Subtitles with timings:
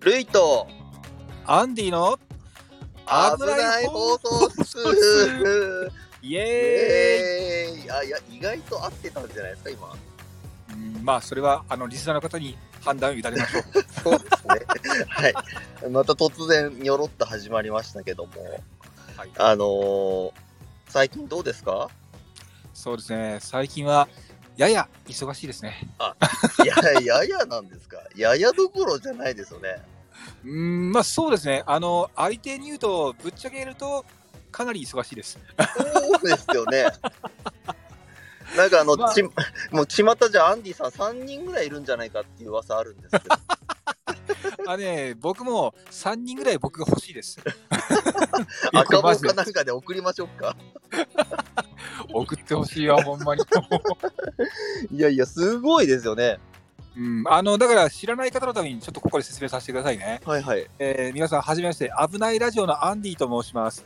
[0.00, 0.66] ルイと。
[1.46, 2.18] アンディの
[3.06, 5.92] 危ない放送室
[6.22, 7.90] イエえーイ。
[7.90, 9.94] あいや意外と合ってたんじゃないですか今。
[11.02, 13.62] まあそれはあのリスナーの方に判断を委ねましょう。
[14.02, 14.46] そうです
[14.98, 15.04] ね。
[15.08, 15.34] はい。
[15.90, 18.32] また突然にょろっと始まりましたけども。
[19.18, 20.32] はい、あのー、
[20.88, 21.90] 最近どうですか？
[22.74, 23.38] そうですね。
[23.40, 24.08] 最近は
[24.56, 25.88] やや忙しいですね。
[26.62, 27.98] いやややなんですか？
[28.16, 29.80] ややどころじゃないですよね
[30.44, 31.62] うーんまあそうですね。
[31.66, 34.04] あの相手に言うとぶっちゃけ言うと
[34.52, 35.38] かなり忙しいです。
[35.58, 36.86] そうですよね
[38.56, 39.30] なんかあの、まあちも
[39.82, 47.38] う巷じゃアンディさん3人ぐらいいるんじゃないかっていう噂あるんですけどあね僕も3人ぐらい僕が欲しいです。
[48.72, 50.56] 赤マジで棒かなんかで送りましょうか
[52.14, 53.42] 送ってほしいよほんまに。
[54.92, 56.38] いやいやすごいですよね
[56.96, 60.20] うん、あのだから知らない方のためにちょっとここで説明させてくださいね。
[60.24, 63.84] はいはいえー皆さんはじめまして危ないラジオのアンディと申します。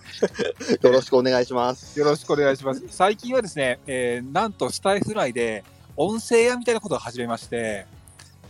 [0.80, 2.82] よろしくお願いしますよろしくお願いします。
[2.88, 5.62] 最近はですね、えーなんとスタイフ内で
[5.96, 7.86] 音声屋みたいなことを始めまして、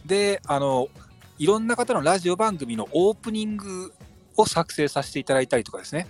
[0.06, 0.88] で、あの、
[1.38, 3.92] いろんな方のラジオ番組のオープニング
[4.36, 6.06] を作成させていただいたりとかですね。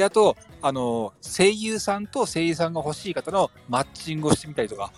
[0.00, 4.90] で、あと、あの、声優さんと声優さんが欲しい方のマッチングをしてみたりとか、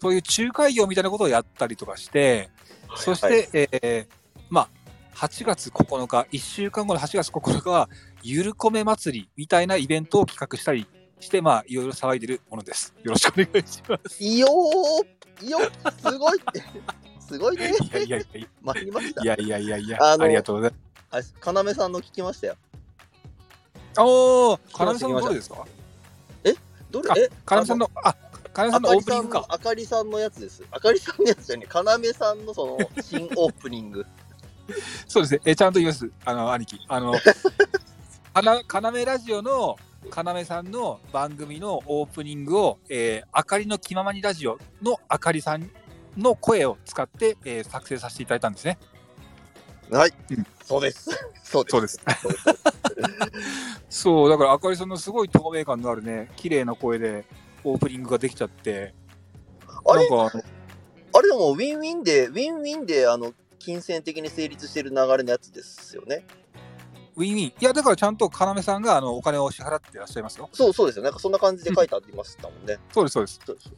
[0.00, 2.48] そういう仲介業みたいなことをやったりとかして、
[2.94, 3.48] そして、はい
[3.82, 4.08] えー
[4.48, 7.88] まあ、8月9日、1週間後の8月9日は、
[8.22, 10.86] ゆるこめ祭りみたいなイベントを企画したり
[11.18, 12.94] して、まあ、いろいろ騒いでるものです。
[13.02, 14.22] よろしくお願いします。
[14.22, 15.58] いよーいよ
[16.08, 16.38] すごい。
[17.18, 17.72] すごいね。
[17.80, 19.24] いやいやいやい参り ました。
[19.24, 20.86] やいやいやいや、ありがとうございます。
[21.10, 22.56] あ要さんの聞きましたよ
[24.02, 25.56] おー、かなめさんのどれですか？
[25.60, 25.66] あ
[26.90, 27.22] どれ？
[27.22, 27.30] え？
[27.44, 28.12] かなめさんの、あ、
[28.52, 29.46] かなめさんのオープニングか。
[29.48, 30.62] あかりさんのやつです。
[30.70, 34.06] あかりさんのやつじゃね要さんのその新オープニング。
[35.06, 36.80] そうですね、えちゃんと言います、あの、兄貴。
[36.88, 37.14] あの、
[38.34, 39.76] かな、かなめラジオの、
[40.10, 45.70] かなめさんの番組のオープニングを、えー、あかりの気ままにラジオのあかりさん
[46.16, 48.78] の声を使って、えー作成させていただいたんですね。
[49.90, 51.10] はい、うんそうです
[51.44, 52.00] そうですそうです。
[53.88, 57.24] そう だからあかりさんのすごい透明感のあるね、綺麗な声で
[57.62, 58.94] オープニングができちゃって、
[59.84, 60.10] あれ？
[60.10, 60.38] なんか
[61.12, 66.26] あれでもウィンウィンでウィンウィンであの金銭的に成立してる流れのやつですよね
[67.14, 67.48] ウィンウィン？
[67.48, 70.48] いや、だからちゃんと要さんがあのお金を支払ってらっしゃいますよ。
[70.52, 73.40] そうそうですよなんかそんな感じで書いてありましたもんね、そうです、そうです。
[73.46, 73.72] そうです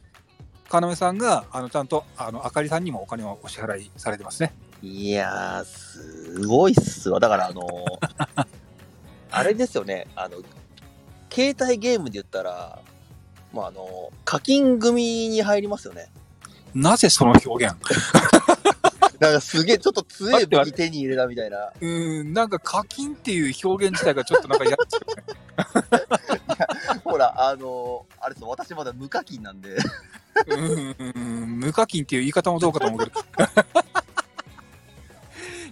[0.71, 4.53] 要さんがあのちゃんとあのあかりさんにもお金をお支払いされてますね。
[4.81, 7.19] いやーすごいっすわ。
[7.19, 8.45] だからあのー
[9.31, 10.07] あれですよね。
[10.15, 10.37] あの
[11.31, 12.79] 携帯ゲームで言ったら
[13.53, 16.09] まああの課金組に入りますよね。
[16.73, 17.75] なぜその表現？
[19.19, 21.57] なんかすげえちょっと強い武器手に入れたみたいな。
[21.57, 25.23] うーん、なんか課金っていう表現自体がちょっとなんか嫌ですよね。
[27.03, 28.49] ほらあのーあれですよ。
[28.49, 29.75] 私まだ無課金なんで。
[29.75, 33.11] うーん、無課金っていう言い方もどうかと思うけど。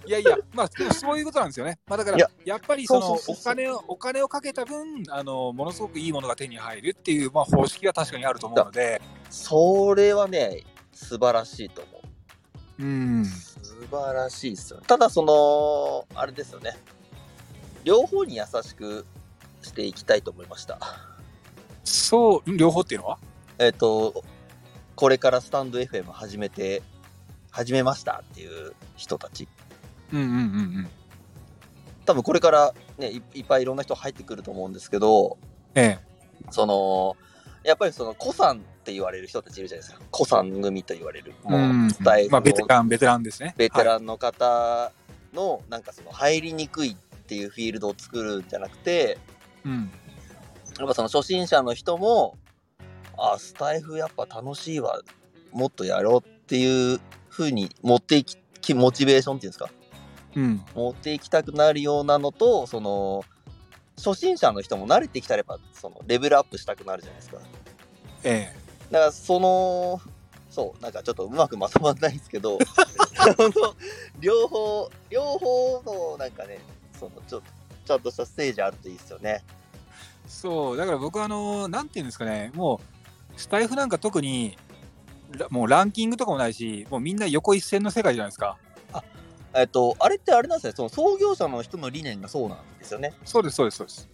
[0.07, 1.79] いやいや、まあ、でもそういうことなんですよね。
[1.87, 10.63] まあ、だからいや、やっぱりそのお金を、お金をかけた分、あの、ものすごくいいものが手に入るっていう、まあ、方式が確かにあると思うので、それはね
[10.93, 11.91] 素晴らしいと思
[12.79, 12.83] う。
[12.83, 16.77] うん、素晴らしいですよただそのあれですよね。
[17.83, 19.05] 両方に優しく
[19.61, 20.79] していきたいと思いました。
[21.83, 23.17] そう、両方っていうのは？
[23.59, 24.23] えっ、と
[24.95, 26.83] これからスタンド FM 始めて
[27.49, 29.47] 始めましたっていう人たち
[30.13, 30.37] うんうんうんう
[30.81, 30.87] ん。
[32.05, 35.37] 多分これからねいいっぱいいろんな人入ってくると思うんですけど
[35.75, 36.07] ええ。
[36.51, 37.17] その
[37.63, 43.53] やっぱりその古参って言われる人たちいるじゃないですか古参組と言われるもうスタイルまあ、ベテのラン、ベテランですね。
[43.57, 44.91] ベテはいランの方
[45.33, 46.95] のなんかその入りにくいっ
[47.27, 49.17] ていうフィールドを作るんじゃなくて
[49.65, 49.91] うん。
[50.79, 52.37] やっぱその初心者の人も
[53.17, 55.01] あスタイフやっぱ楽しいわ
[55.51, 56.99] もっとやろうっていう
[57.29, 59.69] 風に持っていききモチベーションっていうんですか
[60.35, 60.65] うん。
[60.75, 63.23] 持っていきたくなるようなのとその
[63.97, 67.37] 初心者の人も慣れてきたらやっぱそのレベルアップしたくなるじゃないですか
[68.23, 68.91] ええ。
[68.91, 70.01] だからその
[70.49, 72.57] そうなんかちょっとうまくまとまんないんですけど
[74.19, 76.59] 両方両方のなんかね
[76.97, 77.41] そのちょ
[77.85, 79.43] ちゃんとしたステージあるといいですよね
[80.27, 82.81] そう、だから僕はあの、なんていうんですかね、も
[83.35, 84.57] う、スタイフなんか特に、
[85.31, 88.57] らもうランキングとかもないし、もうみんな横一線の世界じゃないですか。
[89.57, 94.09] えっとあれってあれなんですねその創業者の人の理念がそうなんですよねそうです、そうです、そうです。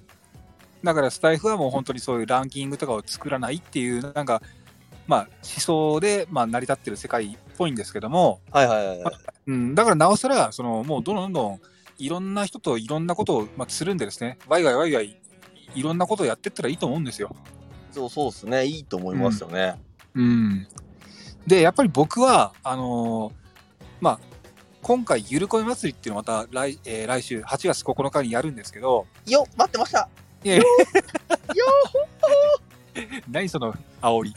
[0.84, 4.42] だからスタイフはもう本当にそういうランキングとかを作らないっていう、なんか、
[5.08, 9.16] まあ、思想で、まあ、成り立ってる世界っぽいんですけども、はいはいはいはい。
[9.48, 11.62] うん、だからなおさら、そのもうどんどんどん
[12.00, 15.18] いろんな人といろんなことを、まあ、つるんでですね、ワイワイワイワイ
[15.74, 17.34] いろんなことをやっていったらいいと思うんですよ。
[17.92, 18.66] そうそうですね。
[18.66, 19.76] いいと思いますよね。
[20.16, 20.68] うん、
[21.48, 23.34] で、やっぱり僕は、あのー
[24.02, 24.20] まあ、
[24.84, 30.10] 今回、ゆるこい祭りっていうのをまた来,、えー来週8月9日にやるんですけど、よ待ってました
[30.44, 30.64] いやいや
[33.32, 34.34] 何その煽り。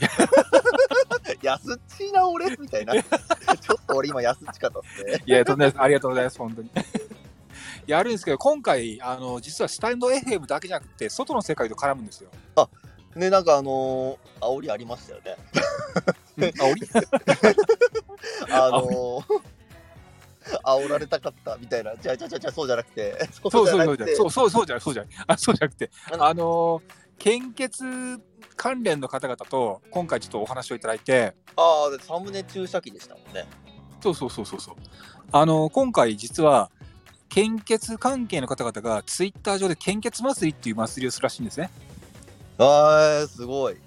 [1.41, 2.93] 安っちいな俺みたいな。
[2.93, 3.01] ちょ
[3.73, 5.21] っと俺今安っちかったっすね。
[5.25, 5.81] いや、とんでもないです。
[5.83, 6.71] ありがとうございます、本当に。
[7.85, 12.29] やるんですけど、今回、あの、実はスタンド FM だけじゃなくて、外の世界と絡むんですよ。
[13.15, 15.37] ね、なんかあのー、煽りありましたよね。
[16.37, 16.87] 煽り？
[18.49, 19.41] あのー、
[20.63, 21.95] 煽られたかったみたいな。
[21.95, 23.29] じゃあじゃあじゃ そうじゃなくて。
[23.31, 26.81] そうそうそうそうそうそうじゃそうじゃあそうじゃなくて、あのあの、
[27.17, 28.19] 献血
[28.55, 33.45] 関連の方々と、今回ちょっとお話をいただいて、ああ、サムネ注射器でしたもんね。
[34.01, 34.75] そうそうそうそうそう。
[35.31, 36.71] あの、今回実は、
[37.29, 41.69] 献血関係の方々がツイッター上で献血祭りっていう祭りをするらしいんですね。
[42.57, 43.77] ああ、すごい。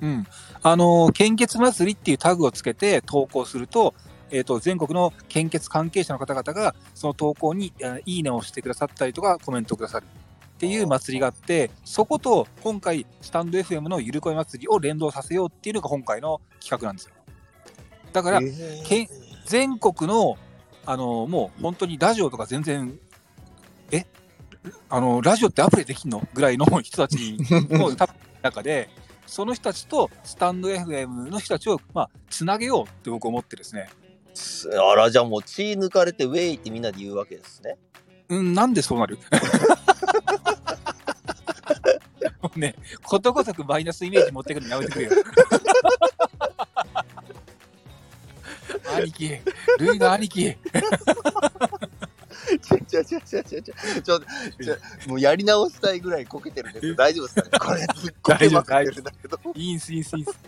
[0.00, 0.26] うん。
[0.62, 3.94] あの、献血祭りっていうタグをつけて投稿すると、
[4.32, 17.12] えっ、と、全国の献血関係者の方々が、その投稿に、えーいいねをしてくださったりとか、コメントをくださるっていう祭りがあって、そこと今回、スタンド FM のゆるこい祭りを連動させようっていうのが今回の企画なんですよ。
[18.14, 19.08] だから、えーけん
[19.44, 20.38] 全国の、
[20.86, 22.98] あの、もう本当にラジオとか全然、
[23.90, 24.06] え？
[24.88, 26.26] あの、ラジオってアプリできんの？
[26.32, 27.90] ぐらいの人たちの
[28.40, 28.88] 中で、
[29.26, 33.88] その人たちとスタンド FM の人たちを、まあ、つなげようって僕思ってですね。
[34.90, 37.76] あら、じゃあもう血抜かれてウェイってみんなで言うわけですね。
[38.28, 39.18] うん、なんでそうなる？
[42.40, 42.74] もうね、
[43.04, 45.12] ことごとくマイナスイメージ持ってくるのやめてくれよ。
[48.96, 49.38] 兄貴、
[49.78, 50.56] ルイの兄貴。
[52.60, 54.20] ちょちょちょちょちょちょちょ
[55.08, 58.36] もうやり直したいぐらいこけてるんですけど大丈夫ですかねこれすっごい
[59.54, 60.38] いいんすいいんすいいんす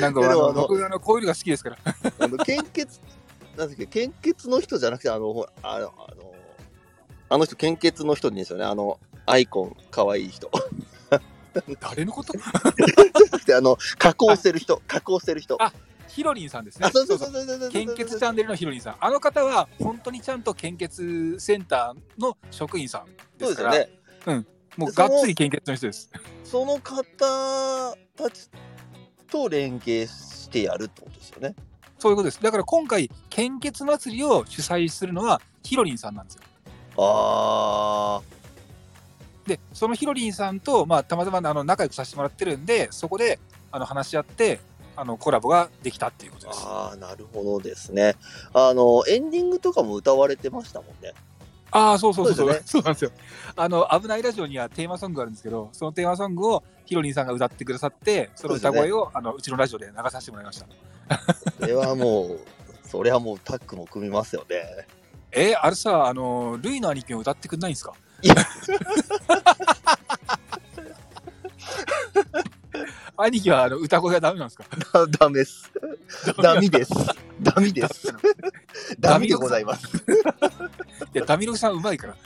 [0.00, 1.78] なんかあの、僕あの、こういうのが好きですから。
[2.18, 3.00] あの献血
[3.56, 6.34] なんだっけ献血の人じゃなくてあのほらあのあの
[7.28, 8.64] あの人献血の人ですよね。
[8.64, 10.50] あのアイコンかわいい人。
[11.80, 12.32] 誰のこと？
[13.46, 14.80] であの加工してる人。
[14.86, 15.62] 加工してる人。
[15.62, 15.72] あ
[16.08, 16.86] ヒロリンさんですね。
[16.86, 17.70] あそうそうそうそうそうそう。
[17.70, 18.96] 献血チャンネルのヒロリンさん。
[19.00, 23.76] あの方は、本当にちゃんと献血センターの職員さんそうでですすよか
[24.26, 24.46] ら、ね
[24.76, 26.10] もうがっつり献血の人です。
[26.44, 27.02] その方
[28.16, 28.48] たち
[29.32, 31.54] と連携してやるってことですよね
[31.98, 32.42] そういうことです。
[32.42, 36.42] だから今回、献血祭りを主催するのはヒロリンさんなんですよ。
[36.98, 38.20] あ
[39.46, 43.38] で、そのヒロリンさんと、まあ、たまたまあの仲良くさせてもらってるんで、そこで
[43.70, 44.58] あの話し合って、
[44.96, 46.64] あのコラボができたっていうことーです。
[46.66, 48.16] あーなるほどですね
[48.52, 51.12] あのエンディングとかも歌われてましたもんね
[51.72, 52.36] ああ、そうそうそう。
[52.36, 53.10] そう、 そうなんですよ。
[53.56, 60.66] あの、危ないラジオにはテーマソングがあるんですけど、そのテーマソングをヒロリンさんが歌ってくださって、その歌声を、あのうちのラジオで流させてもらいました。
[61.60, 62.40] それはもう
[62.84, 64.86] それはもうタッグも組みますよね。
[65.32, 67.94] えーあれさ、あの、ルイの兄貴を歌ってくんないんですか？
[68.22, 68.34] いや
[73.24, 74.64] 兄貴はあの歌声がダメなんですか？
[75.06, 75.06] だ。
[75.18, 75.70] ダメです。
[76.42, 76.92] ダメです。
[77.40, 78.14] ダメです。
[79.00, 79.86] ダメでございます。
[81.14, 82.16] いや、ダミログさんうまいから。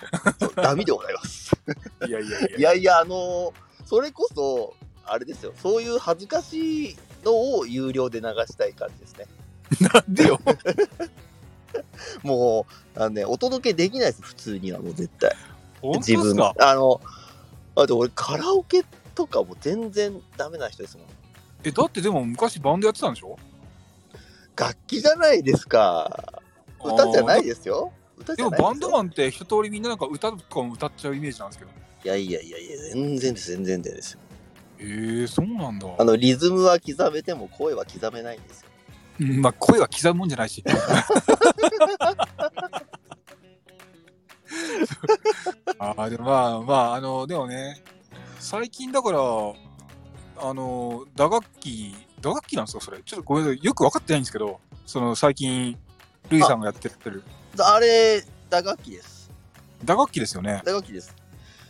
[0.62, 1.52] ダメでございます。
[2.06, 3.52] いやいやいいやいやあの
[3.84, 4.74] それこそ
[5.04, 5.52] あれですよ。
[5.62, 9.26] そういう恥ずかしいのを有料で流したい感じですね。
[9.92, 10.40] なんでよ。
[12.22, 14.22] もうあのねお届けできないです。
[14.22, 15.34] 普通にはもう絶対。
[15.82, 17.00] 本当自分ですかあの
[17.76, 18.84] あと俺カラオケ
[19.16, 21.06] とかも全然ダメな人ですもん。
[21.64, 23.36] え、だってでも昔バンドやってたんでしょ？
[24.56, 26.40] 楽器じゃないですか。
[26.84, 27.92] 歌じゃないでですよ。
[28.16, 31.70] 歌じでもバンドマンって一通りみんななんか歌とかも歌っちゃうイメージなんですけど。
[32.04, 34.20] いやいやいやいや全然です全然ですよ。
[34.78, 35.88] えー、そうなんだ。
[35.98, 38.68] あのリズムは刻めても声は刻めないんですよ。
[39.20, 40.62] うんまあ声は刻むもんじゃないし。
[45.78, 47.82] ああ、でもまあまあ、あの、でもね、
[48.46, 53.00] 最近だから、あの、打楽器、打楽器なんですか、それ？
[53.04, 55.76] ちょっとごめんなさい、よく分かってないんですけど、その最近、
[56.30, 57.24] ルイさんがやってる。
[57.58, 59.32] あれ打楽器です。
[59.84, 60.62] 打楽器ですよね。
[60.64, 61.12] 打楽器です。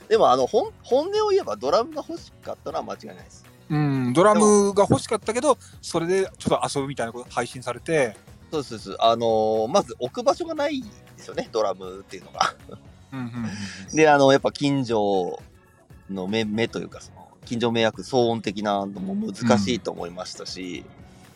[0.06, 3.46] でもあの本本音を言えばドラムが欲しかったのは間違いないです。
[3.70, 8.14] うん、ドラムが欲しかったけど、それでちょっと遊ぶみたいなこと配信されて、
[8.50, 9.02] そうですそうです。
[9.02, 12.54] あのーまず置く場所がないですよねドラムっていうのが。
[13.12, 13.34] うんうんうん
[13.90, 13.96] うん。
[13.96, 15.40] であのやっぱ近所
[16.10, 20.84] の目目というか、その、近所迷惑騒音的なのも難しいと思いましたし、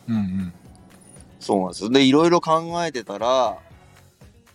[0.07, 0.53] うんうん。
[1.39, 1.89] そうなんですよ。
[1.89, 3.57] で、いろいろ考えてたら、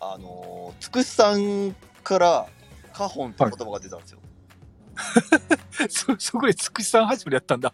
[0.00, 2.46] あのー、つくしさんから、
[2.92, 4.18] カホンって言葉が出たんですよ。
[5.88, 7.73] そ、そこでつくしさん始まりやったんだ。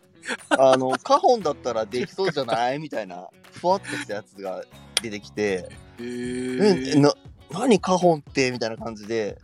[0.50, 2.78] あの、カホンだったらできそうじゃない？
[2.78, 4.64] みたいな、ふわっとしたやつが
[5.02, 5.68] 出てきて、
[6.00, 7.12] へえ、な、
[7.50, 8.50] 何カホンって？
[8.50, 9.38] みたいな感じで、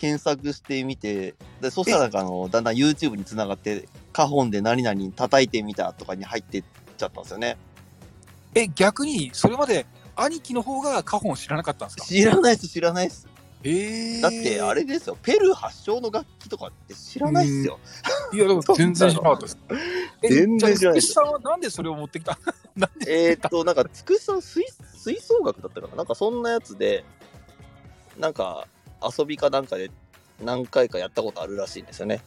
[0.00, 6.64] 検索してみて、で、そしたらなんかあの、だんだん YouTube に繋がって、カホンで何々叩いてみたとかに入ってっ
[6.96, 7.56] ちゃったんですよね。
[8.54, 9.84] え、逆に、それまで
[10.16, 12.04] 兄貴の方がカホンを知らなかったんですか？
[12.06, 13.28] 知らないっす、知らないっす。
[13.62, 17.78] ええだって、あれですよ、ペルー発祥の楽器とかって知らないっすよ。
[18.32, 19.58] いや、でも 全然知らなかったです。
[20.22, 21.02] え全然知らない。
[21.02, 22.38] つくしさんはなんでそれを 持ってきた？
[23.06, 24.64] えーっと、なんか、つくしさん吹
[24.96, 25.96] 吹奏楽だったかな？
[25.96, 27.04] なんかそんなやつで、
[28.18, 28.66] なんか、
[29.02, 29.90] 遊びかなんかで
[30.42, 32.22] 何回かやったことあるらしいんですよね。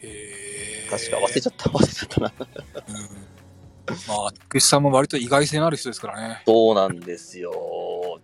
[0.00, 2.32] へー確か忘れちゃった、 忘れちゃったな。
[2.88, 3.34] うん
[4.08, 6.42] まあ、つくしさんも割と意外性のある人ですからね。
[6.46, 7.52] そうなんですよ。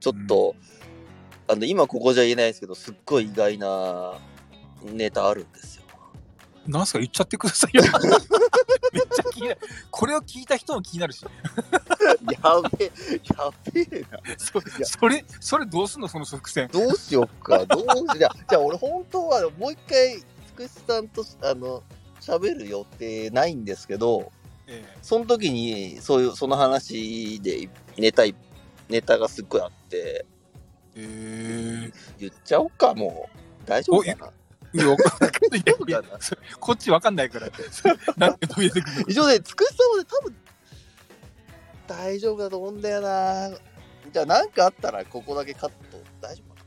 [0.00, 0.54] ちょっと、
[1.48, 4.14] あの、今ここじゃ言えないですけど、すっごい意外な
[4.84, 5.79] ネタあるんですよ。
[6.66, 7.82] なんすか言っちゃってくださいよ。
[8.92, 9.60] めっちゃ気になる。
[9.90, 11.24] これを聞いた人も気になるし。
[11.24, 11.30] や
[12.78, 12.92] べえ、
[13.36, 14.18] やべえな。
[14.36, 16.68] そそれ、それどうすんのその伏線。
[16.72, 21.82] どうしよっか、どうしじゃあ、じゃあ俺本当はもう一回、つくしさんと、あの、
[22.20, 24.30] 喋る予定ないんですけど、
[24.66, 28.34] えその時に、そういう、その話でネタい、
[28.88, 30.26] ネタがすっごいあって、
[30.94, 33.40] え言っちゃおうか、もう。
[33.66, 34.32] 大丈夫かな
[34.74, 35.64] えいや、わかんない
[36.60, 37.48] こっちわかんないから。
[38.16, 40.36] なんで飛び出てくるの一応ね、つくしさんはね、多分、
[41.86, 43.50] 大丈夫だと思うんだよな。
[44.12, 45.74] じゃあ、なんかあったら、ここだけカット。
[46.20, 46.60] 大丈夫か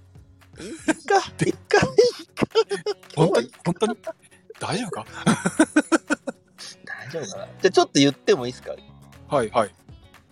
[0.57, 0.65] な？
[0.65, 1.87] いいっか、いっか、
[3.15, 3.51] 本当に？
[3.65, 3.97] 本当に？
[4.59, 5.05] 大丈夫か？
[6.85, 7.47] 大丈夫かな？
[7.61, 8.75] じゃあ、ちょっと言ってもいいですか？
[9.29, 9.75] はいはい。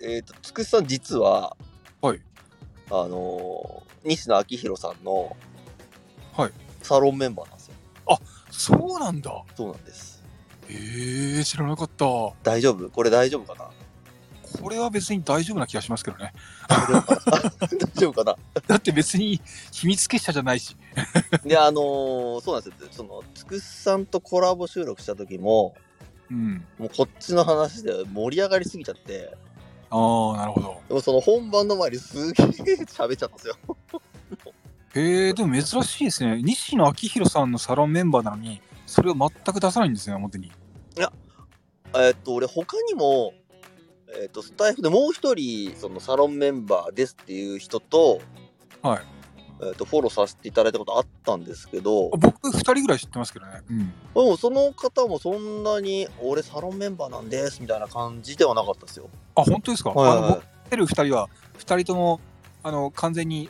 [0.01, 1.55] えっ、と、つくしさん実は、
[2.01, 2.21] はい。
[2.89, 5.37] あのー西野昭弘さんの、
[6.35, 6.51] はい。
[6.81, 7.60] サロンメンバーなんです
[8.07, 8.19] よ。
[8.49, 9.43] そうなんだ。
[9.55, 10.23] そうなんです。
[10.69, 12.05] ええ知らなかった。
[12.05, 12.89] こ大丈夫？
[12.89, 13.69] これ大丈夫かな？
[14.69, 16.33] れは別に大丈夫な気がしますけどね。
[16.67, 16.87] 大
[17.95, 18.37] 丈夫かな？
[18.67, 19.41] だって別に
[19.71, 20.75] 秘密結社じゃないし。
[21.45, 22.87] で、あのーそうなんですよ。
[22.91, 25.75] その、つくしさんとコラボ収録した時も、
[26.29, 26.65] うん。
[26.77, 29.35] もうこっちの話で盛り上がりすぎちゃって、
[29.89, 30.81] ああ、なるほど。
[30.87, 33.55] でもその本番の前にすげえ喋っちゃったんですよ。
[34.95, 36.41] へえでも珍しいですね。
[36.43, 40.51] 西野昭弘さんのサロンメンバーなのに、それを全く出さないんですね、表に。
[41.93, 43.33] えっと、俺他にも、
[44.21, 48.21] えっと、スタイフでもう一人、そのサロンメンバーですっていう人と、
[48.81, 49.01] はい。
[49.63, 53.61] えっと、フォローさせていただいたことあったんですけど、僕、二人ぐらい知ってますけどね。
[53.69, 53.79] うん。
[53.79, 59.09] でもその方もそんなに、俺サロンメンバーなんですみたいな感じではなかったですよ。
[59.35, 62.21] あ、本当ですか、はいあの僕、知ってる二人は、二人とも、
[62.63, 63.49] あの、完全に、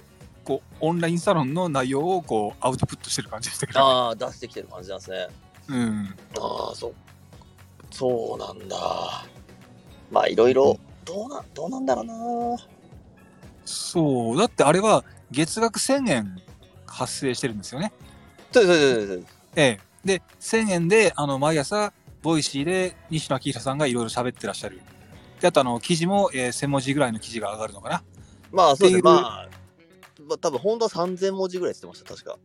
[0.52, 5.28] こう、オンラインサロンの内容を、こう、アウトプットしてる感じでしたけど、ああ、出してきてる感じなんですね。
[5.70, 6.16] うん。
[6.40, 6.94] ああ、そう。
[7.92, 8.78] そうなんだ。
[10.12, 12.14] まあ、いろいろ、どうな、どうなんだろうな。
[13.66, 14.38] そう。
[14.38, 16.42] だってあれは、月額1000円
[16.86, 17.94] 発生してるんですよね。
[18.52, 19.80] そうそうそうそうええ。
[20.04, 24.82] で、1000円で、あの、毎朝、Voicy で西野亮廣さんがいろいろ喋ってらっしゃる。
[25.40, 28.04] で、あと、あの、記事も、えー1000文字ぐらいの記事が上がるのかな。
[28.52, 29.12] まあ、そうですね。
[30.42, 32.40] 多分本当は3000文字ぐらいって言ってました、確か。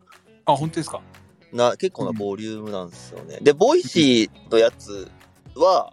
[0.45, 1.01] あ、本当ですか？
[1.53, 3.39] な、結構なボリュームなんですよね。
[3.41, 5.09] で、 Voicy のやつ
[5.55, 5.93] は、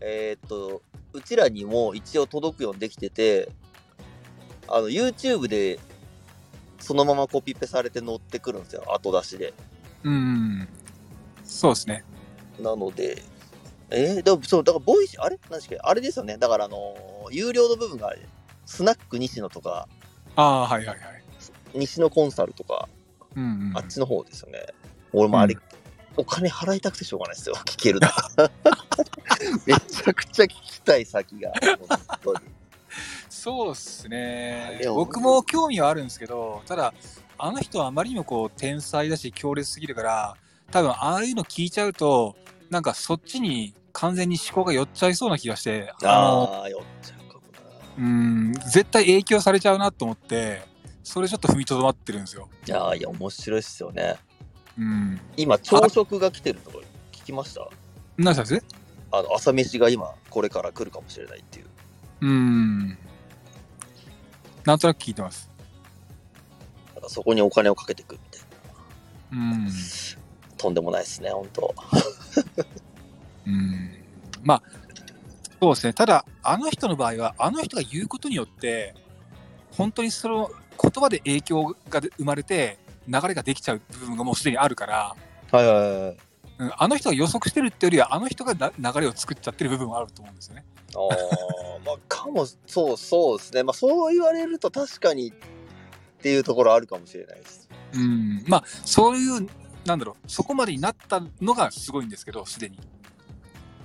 [0.00, 3.50] えーっと、うちらにも一応届くようにできてて、
[4.68, 5.78] あの、YouTube で、
[6.78, 9.52] そのままコピペされて載ってくるんですよ、後出しで。
[10.04, 10.68] うん。
[11.44, 12.04] そうですね。
[12.58, 13.22] なので、
[13.90, 15.38] えー、でも、そう、だから、 Voicy、あれ？
[15.50, 15.80] 何でしたっけ？
[15.82, 16.38] あれですよね。
[16.38, 18.14] だから、あのー有料の部分が、
[18.66, 19.88] スナック西野とか、
[20.36, 20.98] ああ、はいはいはい。
[21.74, 22.88] 西野コンサルとか、
[23.36, 23.72] うん、うん。
[23.76, 24.66] あっちの方ですよね。
[25.12, 25.60] 俺もあれ、うん
[26.16, 27.54] お金払いたくてしょうがないですよ。
[27.64, 28.12] 聞けるな。
[29.64, 31.52] めちゃくちゃ聞きたい先が。
[31.88, 32.40] 本当に。
[33.28, 36.92] そうっすね僕も興味はあるんですけど、ただ、
[37.38, 40.36] あの人はあまりにもこう、天才だし、強烈すぎるから、
[40.70, 42.36] 多分、ああいうの聞いちゃうと、
[42.68, 47.29] なんかそっちに完全に思考が寄っちゃいそうな気がして、あの、ああ、酔っちゃう
[47.98, 50.62] うん、絶対影響されちゃうなと思って、
[51.02, 52.48] それちょっと踏みとどまってるんですよ。
[52.66, 52.66] な。
[52.66, 54.16] いやーいや、面白いっすよね。
[54.78, 55.20] うん。
[55.36, 56.82] 今、朝食が来てるとこ
[57.12, 57.68] 聞きました？
[58.16, 58.64] 何したんです？
[59.12, 61.66] あの、朝飯が今、これから来るかもしれないっていう。
[62.22, 62.98] うん。
[64.64, 65.50] なんとなく聞いてます。
[66.94, 68.40] なんかそこにお金をかけてくみたい
[69.38, 69.56] な。
[69.56, 69.70] うん。
[70.56, 71.74] とんでもないですね、本当
[73.46, 73.90] うん。
[74.42, 74.62] まあ、
[75.60, 75.92] そうですね。
[75.92, 78.94] ただ、あの人の場合は、あの人が言うことによって、
[79.72, 80.50] 本当にその
[80.80, 85.16] 言葉で影響が生まれて、流れができちゃう部分がもうすでにあるから、
[85.52, 86.16] はいはいはい。
[86.58, 90.64] うんあの人が予測してるってよりは、あの人がな流れを作っちゃってる部分はあると思うんですよね。
[90.94, 93.62] ああ、 まあ、かも、そうそうですね。
[93.62, 95.32] まあ、そう言われると確かにっ
[96.22, 97.68] ていうところあるかもしれないです。
[97.94, 98.44] うん。
[98.46, 99.48] まあ、そういう、
[99.86, 102.78] なんだろう、そこまでになったのがすごいんですけど、すでに。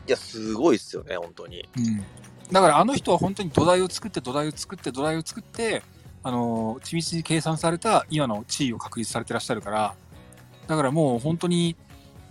[0.07, 1.67] いや、すごいですよね、本当に。
[1.77, 2.03] うん。
[2.51, 5.81] だから、あの人は本当に土台を作って、土台を作って、土台を作って、
[6.23, 9.95] あの、緻密に計算された今の地位を確立されてらっしゃるから、
[10.67, 11.75] だからもう本当に、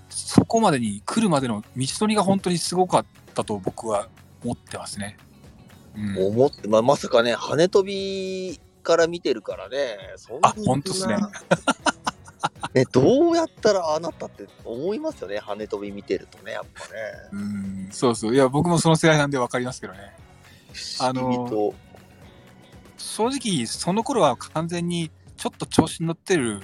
[0.09, 3.05] そこまでに来るまでの道のりが本当にすごかっ
[3.35, 4.09] たと僕は
[4.45, 5.17] 思ってますね。
[5.97, 6.27] うん。
[6.29, 11.17] 思って、まあ、まさかね、羽飛びから見てるからね、そんなあ本当っすね。
[12.73, 16.91] ね、どうやったらああなったって思いますよね、羽飛び見てるとね、やっぱね。
[17.33, 18.35] うん、そうそう。
[18.35, 20.17] いや、僕もその世代なんで分かりますけどね。
[21.01, 21.75] あの
[22.97, 26.63] 正直、その頃は完全にちょっと調子に乗ってる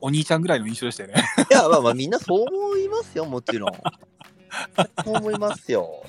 [0.00, 1.24] お兄ちゃんぐらいの印象でしたよね。
[1.50, 3.72] いや、まあまあ、みんなそう思いますよ、もちろん。
[5.04, 6.02] そう思いますよ。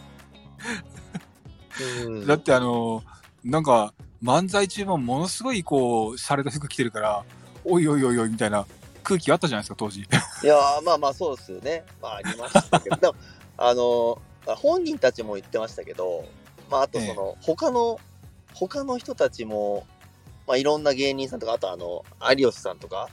[2.05, 3.03] うん、だってあの、
[3.43, 7.23] なんか漫才中もものすごいこう、洒落た服着てるから、
[7.65, 8.65] おいおいおいおいみたいな
[9.03, 10.01] 空気あったじゃないですか、当時。
[10.01, 10.05] い
[10.45, 11.83] やーまあまあそうですよね。
[12.01, 13.15] まあありましたけど、でも、
[13.57, 14.19] あのー
[14.55, 16.25] 本人たちも言ってましたけど、
[16.71, 17.99] まああとその、他の、
[18.53, 19.85] 他の人たちも、
[20.47, 22.03] まあいろんな芸人さんとか、あとあの、
[22.35, 23.09] 有吉さんとか、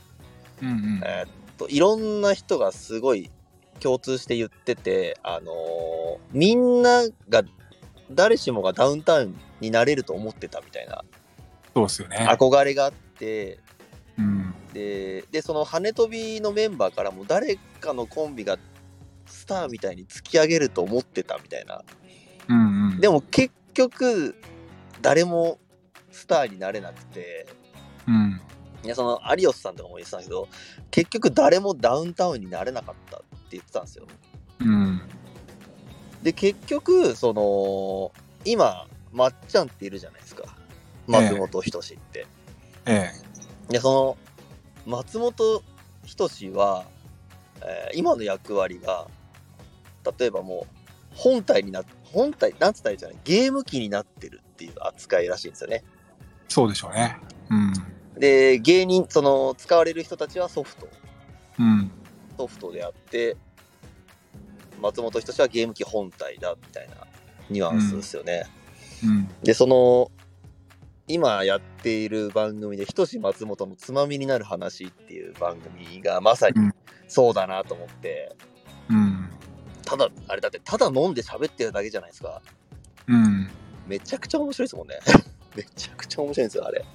[0.61, 1.01] うんうん。
[1.05, 3.29] えーっと、いろんな人がすごい
[3.79, 7.43] 共通して言ってて、あのーみんなが、
[8.09, 11.03] 誰しもがダウンタウンになれると思ってたみたいな
[11.75, 12.25] そうですよね。
[12.29, 13.59] 憧れがあって、
[14.17, 14.55] うん。
[14.73, 18.57] で、で、その羽飛びのメンバーからも誰かのコンビが
[19.25, 21.83] スターみたいに突き上げると思ってたみたいな。
[22.47, 22.99] うんうん。
[22.99, 24.35] でも結局、
[25.01, 25.59] 誰も
[26.11, 27.47] スターになれなくて、
[28.07, 28.41] うん。
[28.83, 30.47] いや、その有吉さんとかも言ってたんだけど、
[30.91, 34.07] 結局誰もダウンタウンになれなかったって言ってたんですよ。
[34.59, 35.01] うん。
[36.23, 38.11] で、結局、その、
[38.45, 40.43] 今、まっちゃんっているじゃないですか。
[41.07, 42.27] 松本人志って。
[42.85, 43.09] え
[43.69, 44.17] で、その、
[44.87, 45.63] 松本
[46.05, 46.85] 人志は、
[47.61, 49.07] えー今の役割が、
[50.17, 50.75] 例えばもう、
[51.15, 53.17] 本体になっ本体、なんつったらいいんじゃない？
[53.25, 55.83] ゲーム機になってるっていう扱いらしいんですよね。
[55.83, 55.89] え
[56.47, 57.17] そうでしょうね。
[57.49, 57.73] うん。
[58.19, 60.87] で、芸人、その、使われる人たちはソフト。
[61.59, 61.91] うん。
[62.37, 63.35] ソフトであって、
[64.81, 66.95] 松本人志はゲーム機本体だ、みたいな
[67.49, 68.45] ニュアンスですよね。
[69.03, 69.27] うん。
[69.43, 70.11] で、その、
[71.07, 76.73] 今やっている番組で、ひとし松本のつまみになる話っていう番組がまさにうん
[77.07, 78.35] そうだなと思って、
[78.89, 79.29] うん。
[79.83, 82.41] ただ、あれだって、ただ飲んで喋ってるだけじゃないですか。
[83.07, 83.49] うん。
[83.87, 84.99] めちゃくちゃ面白いですもんね。
[85.55, 86.85] めちゃくちゃ面白いんですよ、あれ。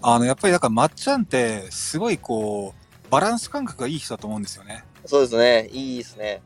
[0.00, 2.74] あの、やっぱりだから、まっちゃんって、すごいこ
[3.06, 4.84] う、バランス感覚がいい人だと思うんですよね。
[5.04, 5.68] そうですね。
[5.70, 6.42] いいですね。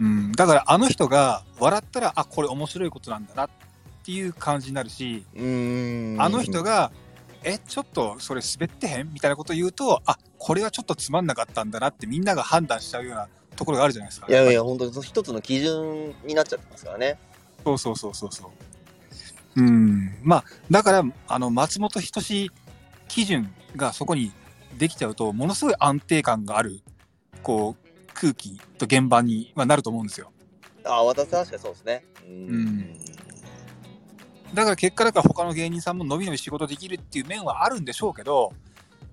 [0.00, 0.32] うん。
[0.32, 3.50] だから、あの人が笑ったら、あ、これ面白いことなんだなっ
[4.04, 5.24] ていう感じになるし。
[5.34, 6.92] あの人が、
[7.42, 14.26] え、ちょっとそれ滑ってへんみたいなこと言うと、あ、これはちょっとつまんなかったんだなってみんなが判断しちゃうようなところがあるじゃないですか。
[14.28, 17.18] いやいや、本当に一つの基準になっちゃってますからね。
[17.64, 19.60] そうそうそうそうそう。
[19.60, 20.18] うん。
[20.22, 22.50] まあ、だから、あの、松本人志
[23.08, 24.32] 基準がそこに
[24.78, 26.80] できちゃうと、ものすごい安定感がある、
[27.42, 30.32] こう、空気と現場に、まあ、なると思うんですよ。
[30.84, 32.04] ああ、私は確かにそうですね。
[32.24, 33.13] うーうん
[34.54, 38.52] だから結果だから他の芸人さんも伸び伸び仕事できるっていう面はあるんでしょうけど、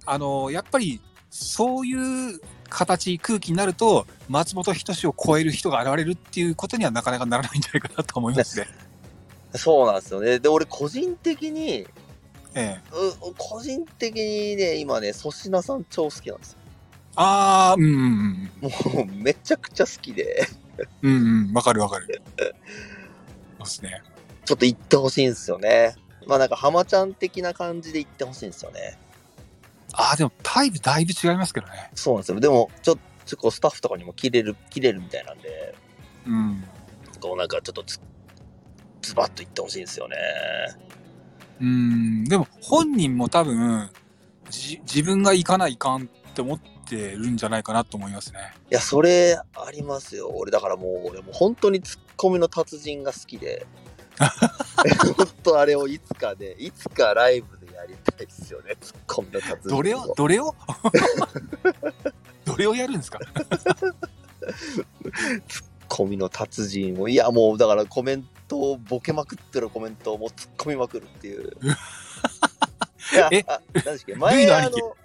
[0.06, 8.67] あの、やっぱりそういう形、空気になると、松本人志を超える人が現れるっていうことにはなかなかならないんじゃないかなと思いますね。
[9.56, 10.39] そうなんですよね。
[10.39, 11.88] で、俺個人的に、
[12.54, 12.82] ええ。
[13.30, 16.58] う個人的にね、今ね、粗品さん超好きなんですよ。
[17.15, 18.69] ああ、うんうんも
[19.04, 20.47] うめちゃくちゃ好きで、
[21.01, 21.12] うん。
[21.12, 22.21] うんうん、わかるわかる。
[22.38, 24.01] そうですね。
[24.45, 25.95] ちょっと行ってほしいんですよね。
[26.27, 28.97] まあなんか浜ちゃん的な感じで行ってほしいんですよね。
[29.93, 31.89] ああ、でもタイプだいぶ違いますけどね。
[31.95, 32.39] そうなんですよ。
[32.39, 35.75] でも、ちょっとこうスタッフとかにも切れる、切れるみたいなんで、
[36.27, 36.63] うん。
[37.19, 37.99] こうなんかちょっとつ、
[39.01, 40.17] ズバッと行ってほしいんですよね。
[41.60, 43.89] うん、でも本人も多分、
[44.49, 48.39] じ自分が行かないかんって思ってるんじゃないかなと思いますね。
[48.71, 50.32] いや、それありますよ。
[50.34, 53.67] 俺、だからもう、俺もう本当にツッコミの達人が好きで、
[55.15, 59.77] 本当あれをいつかで、いつかライブでやりたいですよね、ツッコミの達人を。
[59.77, 60.55] どれをどれを？
[62.45, 63.19] どれをやるんですか？
[65.88, 67.07] コミの達人を。
[67.10, 71.51] いやもうだからコメントをボケまくってるコメントをもう突っ込みまくるっていう。
[73.13, 73.43] いやえ？
[73.47, 74.81] あ何でしたっ前あの兄貴。
[74.81, 74.95] の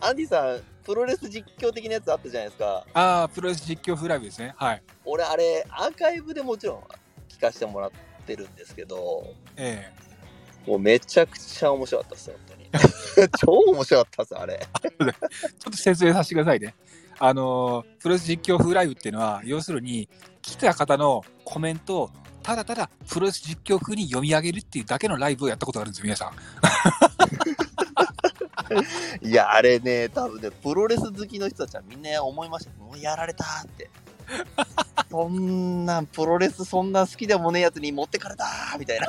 [0.00, 2.86] アンディさんプロレス実況的なやつあったじゃないですか。
[2.94, 4.54] ああ、プロレス実況フライブですね。
[4.56, 4.82] はい。
[5.04, 6.82] 俺あれアーカイブでもちろん
[7.28, 7.96] 聞かせてもらって
[8.36, 9.92] るんですけどえ
[10.66, 13.28] もうめちゃくちゃ面白かったですよ本当に。
[13.38, 14.66] 超面白かったですあれ。
[14.82, 15.12] えちょっ
[15.70, 16.74] と説明させてくださいね。
[17.18, 20.08] あのープロレス実況フライブっていうのは、要するに、
[20.42, 22.10] 来た方のコメントを、
[22.42, 26.32] ただただプロレス実況風に読み上げるっていうだけのライブをやったことがあるんですよ、皆さん。
[29.26, 32.72] いやあれね多分ねプロレス好きの人たちはみんな思いました。
[32.82, 33.88] もうやられたって
[35.10, 38.46] そんなんプロレスそんな好きでもねえやつに持ってかれた
[38.78, 39.08] みたいな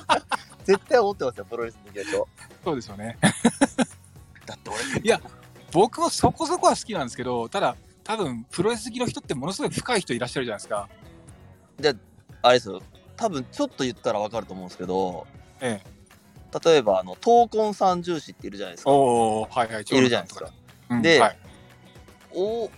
[0.64, 2.28] 絶対思ってますよプロレス好きな人
[2.64, 3.18] そうですよね。
[4.46, 5.20] だって俺いや
[5.70, 10.88] 僕もそこそこは好きなんですけど、ただ、多分プロレス好きの人ってものすごい深い人いらっしゃるじゃないですか。
[12.42, 12.80] あれですよ
[13.16, 15.26] 多分ちょっと言ったら分かると思うんですけど
[15.60, 16.60] ええ。
[16.64, 19.82] 例えばあの闘魂三重視っているじゃないですかおおはいはい。
[19.82, 20.50] いるじゃないですか。
[20.90, 21.38] うんではい、
[22.32, 22.70] お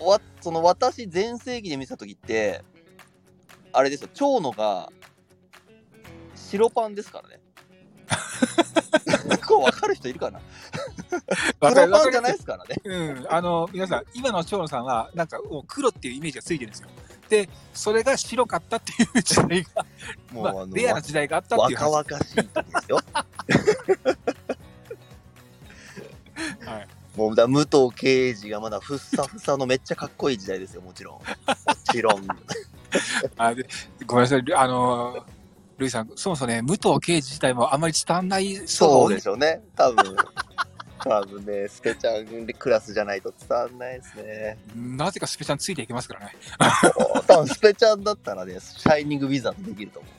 [0.00, 2.62] わその私全盛期で見てた時って
[3.72, 4.08] あれですよ。
[4.14, 4.90] 長野が
[6.34, 7.40] 白パンですからね。
[9.46, 10.40] こう分かる人いるかな？
[11.60, 12.76] 黒パンじゃないですからね。
[12.84, 16.88] うん、あの皆さん、今の長野さんは、なんかもう黒っていうイメージがついてるんですよ。
[17.28, 19.84] で、それが白かったっていう時代が、
[20.32, 22.14] もう、まあレアな時代があったっていう若話。
[22.14, 23.00] 々しい時ですよ。
[26.64, 31.22] はい、もうだ武藤敬司がまだふっさふさのめっちゃかっこいい時代ですよもちろんも
[31.90, 32.24] ちろん
[33.36, 33.66] あで
[34.06, 35.26] ごめんなさい、あの
[35.78, 40.16] ルイさん、そもそもね、武藤敬司自体もあんまり伝わんないそうでししょうね多分
[41.00, 46.36] 多分ねスペちゃんクラスじゃないと伝わんないですねなぜかスペシャルついていけますからね。
[47.26, 50.12] 多分スペちゃんだったらね、シャイニングウィザードできると思う。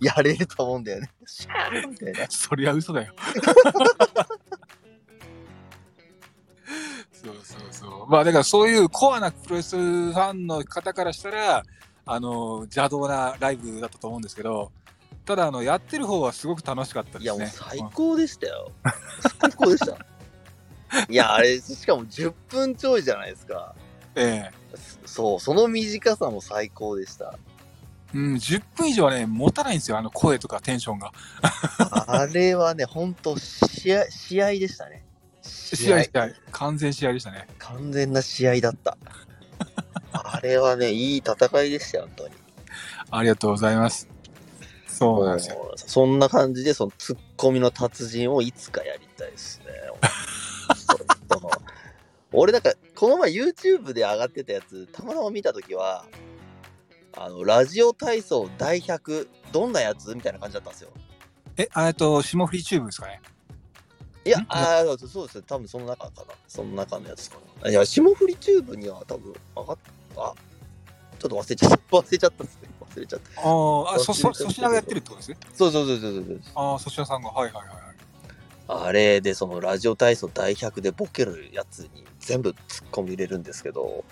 [0.00, 1.10] やれると思うんだよね。
[1.26, 2.26] シャーみたいな。
[2.28, 3.14] そりゃ嘘だよ。
[7.42, 8.10] そうそう。
[8.10, 11.62] まあだからそういうコアなプロレスファンの方からしたら、
[12.04, 14.72] あの、邪道なライブだったと思うんですけど、
[15.24, 17.66] ただあの、やってる方はすごく楽しかったいや、ですね。
[17.66, 18.72] もう最高でしたよ。
[19.40, 19.96] 最高でした。
[21.08, 23.74] いや、あれ、しかも10分ちょいじゃないですか。
[23.76, 24.62] うんええ
[25.04, 27.38] そう、その短さも最高でした。
[28.14, 31.12] うん、10分以上はね、持たないんですよ、あの声とかテンションが。
[32.06, 35.04] あれはね、本当試合、試合でしたね。
[35.42, 37.46] 試合、試合、完全試合でしたね。
[37.58, 38.96] 完全な試合だった。
[40.12, 42.34] あれはね、いい戦いでしたよ、本当に。
[43.10, 44.08] ありがとうございます。
[44.86, 45.74] そうなんですよ。
[45.76, 49.66] そんな感じで、そのツッコミの達人をいつかやりたいですね。
[52.32, 56.06] 俺なんか、この前 YouTube で上がってたやつ、たまたま見たときは、
[57.14, 60.14] あの、ラジオ体操第100、どんなやつ？
[60.14, 60.90] みたいな感じだったんですよ。
[61.58, 63.20] えっと、霜降りチューブですかね。
[64.24, 65.44] いやん、ああ、そうですね。
[65.46, 66.34] 多分その中かな。
[66.46, 67.70] その中のやつかな。
[67.70, 69.78] いや、霜降りチューブには多分上がっ
[70.16, 70.34] あ、
[71.18, 71.76] ちょっと忘れちゃった。
[71.96, 72.68] 忘れちゃったっすね。
[72.80, 73.40] 忘れちゃった。
[73.40, 75.36] あーあ、そ、そ、粗品がやってるってことですね。
[75.54, 76.40] そうそうそうそうそう。
[76.54, 77.30] ああ、粗品さんが。
[77.30, 77.92] はいはいはいはい。
[78.68, 82.56] あれでそのラジオ体操第100でボケるやつに全部突っ
[82.90, 84.04] 込み入れるんですけど、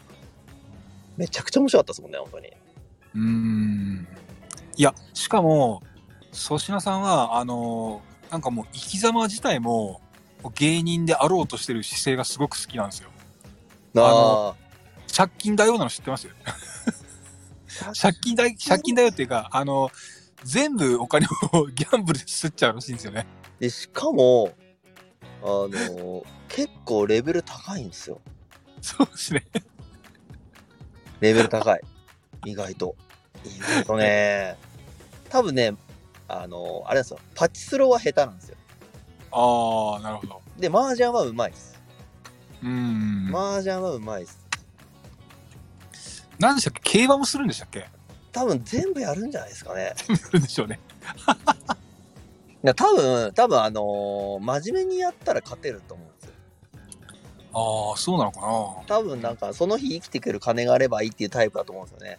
[1.16, 2.48] めちゃくちゃ面白かったですもんね、本当に。
[2.48, 4.08] うーん。
[4.76, 5.82] いや、しかも、
[6.32, 10.00] 粗品さんは、あのーなんかもう生き様自体も、
[10.54, 13.10] 芸人であろうとしてる姿勢がすごく好きなんですよ。
[13.96, 14.54] あ
[15.14, 16.28] 借金だよなの知ってます？
[17.82, 19.90] あ、借金だ、借金だよっていうか、あの、
[20.44, 23.26] 全部お金をギャンブルで吸っちゃうらしいんですよね。
[23.58, 24.54] で、しかも、
[25.42, 28.20] あの、結構レベル高いんですよ。
[28.80, 29.44] そうですね。
[31.20, 31.80] レベル高い。
[32.46, 32.96] 意外と。
[33.44, 34.56] 意外とね、
[35.28, 35.74] 多分ね、
[36.30, 37.18] あの、あれなんですよ。
[37.34, 38.56] パチスロは下手なんですよ。
[39.32, 40.40] ああ、なるほど。
[40.58, 41.80] で、麻雀はうまいです。
[42.62, 43.28] うーん。
[43.34, 44.40] 麻雀はうまいです。
[46.38, 46.98] 何でしたっけ？
[47.00, 47.86] 競馬もするんでしたっけ？
[48.32, 49.94] 多分全部やるんじゃないですかね。
[49.96, 50.78] するんでしょうね。
[52.62, 56.32] いや、多分、多分あのー真面目にやったら勝てると思うんですよ。
[57.52, 58.46] ああ、そうなのかな
[58.86, 62.18] 多分なんか、その日生きてくる金があればいいっていうタイプだと思うんですよね。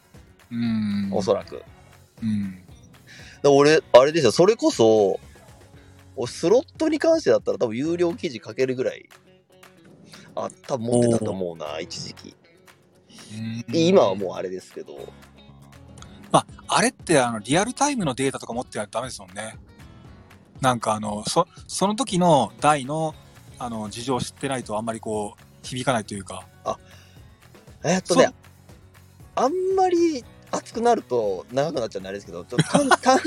[0.52, 0.58] うー
[1.10, 1.14] ん。
[1.14, 1.64] おそらく。
[2.22, 2.61] うん。
[3.42, 5.20] で俺、あれですよ、それこそ、
[6.16, 9.10] 俺スロットに関してだったら多分有料記事書けるぐらい、
[10.36, 12.36] あ、多分持ってたと思うな、一時期。
[13.74, 14.98] 今はもうあれですけど。
[16.32, 19.58] まあ、あれってあのリアルタイムのデータとか持ってないとダメですもんね。
[20.62, 23.16] なんかあの、そその時の台の
[23.58, 26.48] あの事情を知ってないとあんまりこう、響かないというか。
[27.84, 28.32] えっとね、
[29.36, 33.20] あんまり熱くなると長くなっちゃうんであれですけど、ちょっと単 単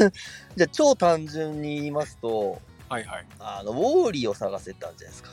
[0.56, 3.26] じゃあ超単純に言いますと、はいはい。
[3.38, 5.30] あの、ウォーリーを探せってあるじゃないですか。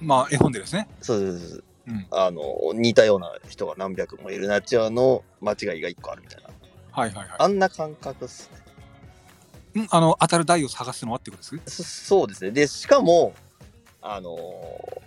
[0.00, 0.88] まあ、絵本でですね。
[1.00, 1.64] そうですそうです。
[1.88, 2.06] うん。
[2.10, 2.42] あの、
[2.74, 6.48] 似たような人が何百もいるナチュアの間違いが一個あるみたいな。
[6.92, 8.50] はいはいはあんな感覚っす
[9.74, 9.82] ね。
[9.82, 9.84] い。
[9.84, 11.82] んあの、当たる台を探すのはってことです？
[11.82, 12.50] そそうですね。
[12.52, 13.34] で、しかも、
[14.00, 15.02] あのー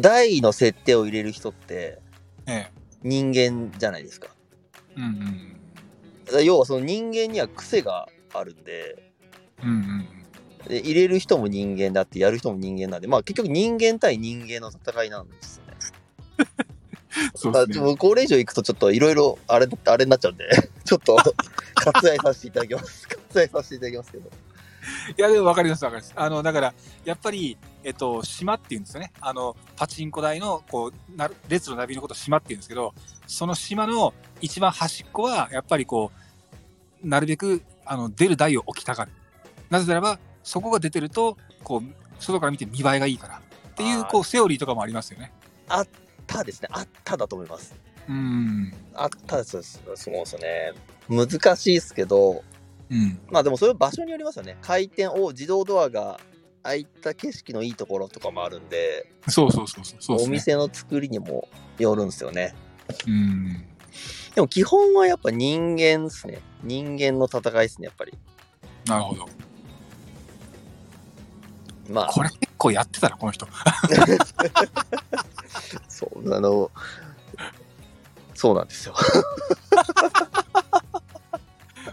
[0.00, 1.98] 台の設定を入れる人って
[2.46, 2.70] ええ。
[3.02, 4.28] 人間じゃないですか。
[4.96, 5.04] うん
[6.34, 6.44] うん。
[6.44, 9.12] 要はその人間には癖があるんで、
[9.62, 10.08] うんうん
[10.68, 15.72] で入れる人も人間だってやる人も人間なんで、まあ結局人間対人間の戦いなんですよね。
[17.34, 17.96] そうですね。
[17.96, 20.48] これ以上いくとちょっといろいろあれ、あれになっちゃうんで、
[20.84, 21.16] ちょっと
[21.84, 23.08] 割愛させていただきます。
[23.34, 24.30] 割愛させていただきますけど。
[25.16, 26.12] いや、でも分かります分かります。
[26.16, 29.12] あの、だから、やっぱり、えっと、島っていうんですよね。
[29.20, 32.94] あの、パチンコ台の、こう、な列のナビのことを島って言うんですけど、
[33.26, 36.10] その島の一番端っこは、やっぱりこ
[37.02, 39.12] う、なるべく、あの、出る台を置きたがる。
[39.70, 43.36] なぜならば、そこが出てると、こう、外から見て見栄えがいいから。
[43.38, 45.32] っていう、こう、セオリーとかもありますよね。
[46.26, 46.68] たですね。
[46.72, 47.74] あっただと思います。
[48.08, 48.72] うん。
[48.94, 49.50] あったです。
[49.50, 49.58] そ
[49.92, 50.72] うそうですよね。
[51.08, 52.42] 難しいですけど、
[52.92, 53.18] うん。
[53.30, 54.58] まあでもそれは場所によりますよね。
[54.60, 56.20] 回転を自動ドアが
[56.62, 60.18] 開いた景色のいいところとかもあるんで、そうそうそうそう。
[60.18, 60.24] ね。
[60.24, 62.54] お店の作りにもよるんですよね。
[63.08, 63.64] うん。
[64.34, 66.40] でも基本はやっぱ人間ですね。
[66.62, 68.12] 人間の戦いですね、やっぱり。
[68.86, 69.26] なるほど。
[71.88, 73.46] まあ、これ結構やってたな、この人。
[75.88, 76.70] そう、あの、
[78.34, 78.94] そうなんですよ。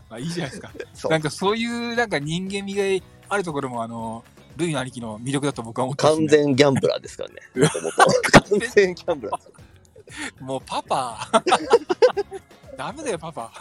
[0.09, 0.71] まあ、いいじゃないですか。
[1.09, 4.23] なんかそういうなんか人間味があるところもあの
[4.57, 7.35] ルイの兄貴の魅力だと僕は思ってます、完ね、全ギャンブラーですからね。
[8.31, 9.59] 完全ギャンブラー。
[10.43, 11.29] もうパパ
[12.75, 13.51] ダメだよパパ、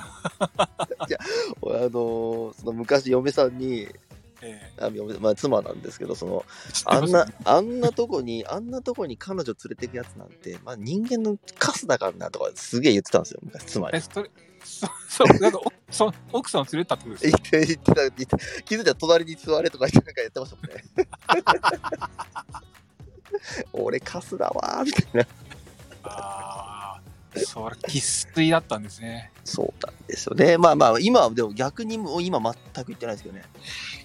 [1.60, 3.88] 俺あのその昔嫁さんに、
[4.40, 6.44] えあ嫁まあ、妻なんですけど、その、
[6.84, 14.00] あんなあんなとこに、あんなとこに彼女連れてくやつなんて、まあ人間のカスだからなとかすげえ言ってたんですよ、昔、妻にえ。
[14.00, 14.30] それ
[14.64, 17.42] そそうなんかおそ奥さんを連れてったってことですか？
[17.50, 20.84] 言って、言ってた、気づいたら隣に座れとか言ってなんかやってましたもんね。
[23.72, 25.26] 俺カスだわー、みたいな。
[26.04, 27.00] あ
[27.34, 30.56] あそれ生粋だったんですねそうなんですよね。
[30.56, 33.42] まあまあ、今はでも逆にもう今全く言ってないですけどね。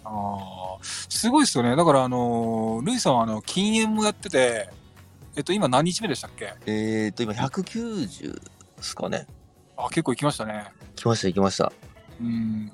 [0.03, 4.69] ああすごいですよねだからあのルイさんはあの禁煙もやってて
[5.35, 6.53] えっと今何日目でしたっけ？
[6.65, 8.41] えーと、今190で
[8.81, 9.25] すかね。
[9.77, 11.71] あ結構行きましたね来ました、行きました。
[12.21, 12.71] うん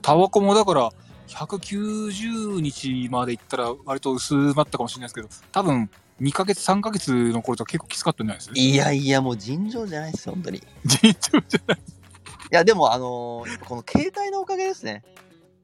[0.00, 0.90] タバコもだから
[1.28, 8.58] 190日まで行ったら割と薄まったかもしれないですけど多分2ヶ月3ヶ月の頃とは結構きつかったんじゃないです？
[8.58, 10.58] いやいや、もう尋常じゃないですよ、本当に。
[10.58, 11.78] い尋常じゃない
[12.50, 15.02] や、でも、あのーこの携帯のおかげですね。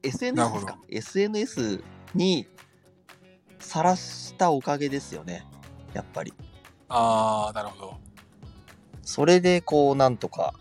[0.03, 2.45] SNS ですか ?SNS に
[3.59, 5.47] さらしたおかげですよね。
[5.93, 6.33] やっぱり。
[6.89, 7.97] ああなるほど
[9.01, 10.53] それで、こう、なんとか、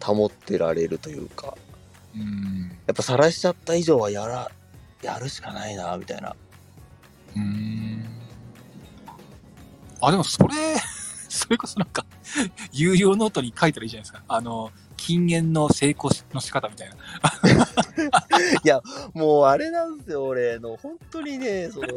[0.00, 1.56] 保ってられるというか、
[2.14, 4.50] うんやっぱさらしちゃった以上はやら、
[5.02, 6.34] やるしかないな、みたいな。
[7.36, 8.04] うん。
[10.00, 10.54] あでもそれ
[11.28, 12.04] それこそなんか
[12.72, 14.22] 有料ノートに書いたらいいじゃないですか。
[14.26, 16.96] あの禁煙の成功の仕方みたいな。
[19.14, 21.88] もうあれなんですよ、俺の、本当にね、その、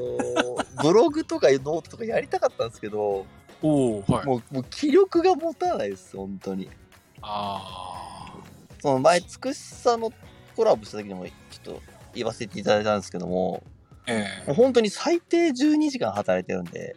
[0.81, 3.25] ブログとかノートとかやりたかったんですけど、
[3.61, 4.25] おおはい。
[4.25, 6.69] もう、もう気力が持たないです、本当に。
[7.23, 8.33] あ
[8.81, 10.11] その前、つくしさんの
[10.55, 11.81] コラボした時にも、ちょっと
[12.13, 13.63] 言わせていただいたんですけども、
[14.05, 14.47] あええ。
[14.47, 16.95] もう本当に最低12時間働いてるんで、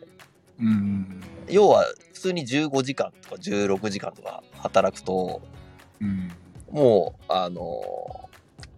[0.60, 1.22] うん。
[1.48, 5.40] 要は普通に15時間とか16時間とか働くと、
[6.00, 6.32] うん。
[6.72, 8.28] もう、あの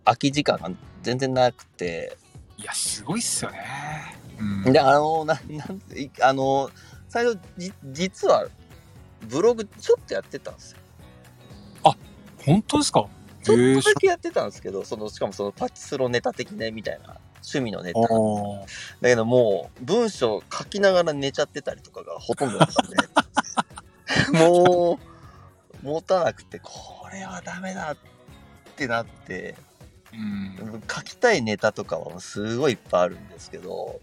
[0.05, 0.71] 空き時間が
[1.03, 2.17] 全然なくて、
[2.59, 3.65] いやすごいっすよね。
[4.39, 4.73] うん。
[4.73, 6.71] で、あのなん、なんいあの
[7.09, 8.47] 最初、じ、実は、
[9.23, 10.79] ブログちょっとやってたんですよ。
[12.53, 13.07] 本当ですか？
[13.43, 18.01] ちょっとだけやってたんですけど、その、しかもそのパチスロネタ的なみたいな趣味のネタ。
[18.01, 18.67] だお
[19.01, 22.91] けどもう、文章書きながら寝ちゃってたりとかがほとんどだったん
[24.33, 24.99] で、 も
[25.83, 27.97] う、持たなくて、これはダメだっ
[28.75, 29.55] てなって、
[30.13, 30.83] うん。
[30.91, 34.01] 書きたいネタとかはすごいいっぱいあるんですけど、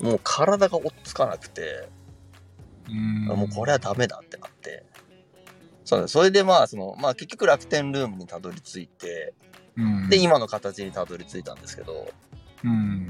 [0.00, 1.88] もう体が追っつかなくて、
[2.88, 3.24] うん。
[3.26, 4.84] もうこれはダメだってなって。
[5.98, 9.34] そうそれでまあ、その、まあ結局楽天ルームにたどり着いて、
[9.76, 12.08] うんで、今の形にたどり着いたんですけど、
[12.64, 13.08] うん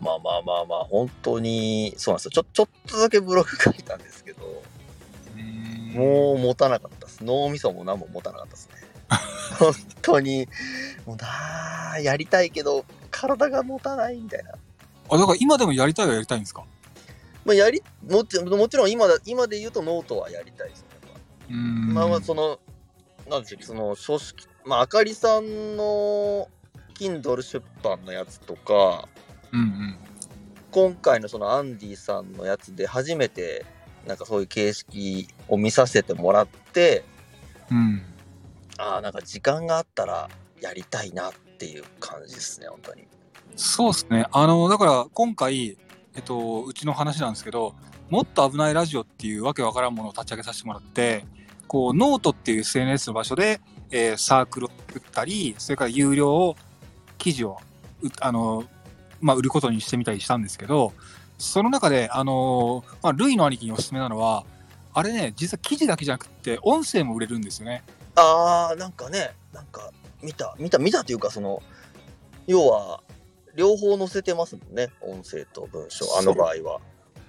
[0.00, 2.30] まあまあまあまあ、本当に、そうなんですよ。
[2.30, 4.62] ちょ、ちょっとだけブログ書いたんですけど、
[5.94, 7.24] もう持たなかったです。
[7.24, 8.74] 脳みそも何も持たなかったですね。
[9.58, 9.72] 本
[10.02, 10.46] 当に、
[11.06, 14.52] もうなあやりたいけど、体が持たないみたいな。
[15.10, 16.64] あ、だから今でもやりたいはやりたいんですか？
[17.46, 20.84] まあ、やりもちもちろん今だ今で言うとノートはやりたいです
[21.48, 21.50] ね。
[21.50, 21.94] うーん。
[21.94, 22.58] まあまあその、
[23.28, 26.48] なんでしょう、その書式、まあ、あかりさんの
[26.94, 29.08] Kindle 出版のやつとか、
[29.52, 29.96] うんうん。
[30.70, 33.64] 今回のそのアンディさんのやつで初めて、
[34.06, 37.04] なんかそういう形式を見させてもらって、
[37.70, 38.02] うん。
[38.78, 40.28] ああ、なんか時間があったら
[40.60, 43.06] やりたいなっていう感じですね、本当に。
[43.56, 44.26] そうですね。
[44.30, 45.78] あの、だから今回、
[46.14, 47.74] えっと、うちの話なんですけど、
[48.10, 51.24] もっと危ないラジオっていうわけわからんものを立ち上げさせてもらって、
[51.66, 56.56] こう、ノートっていう SNS の場所で、えーサークルを作ったり、それから有料を
[57.18, 57.58] 記事を、
[58.20, 58.64] あの、
[59.20, 60.92] まあ、売ることにしてみたりしたんですけど、
[61.38, 64.44] その中で、あの、まあ、ルイの兄貴におすすめなのは、
[64.94, 67.82] あれね、実は記事だけじゃなくて、音声も売れるんですよね。
[68.14, 69.90] ああ、なんかね、なんか
[70.22, 71.62] 見た、見た、見たというか、その、
[72.46, 73.02] 要は、
[73.54, 76.80] 両方載せてますもんね、音声と文章、あの場合は。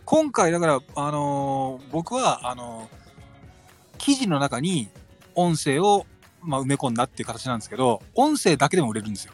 [0.09, 4.87] 今回だから、あのー僕はあのー記事の中に
[5.35, 6.05] 音声を、
[6.41, 9.33] まあ、埋め込んだっていう形なんですけど音声だけでも売れるんですよ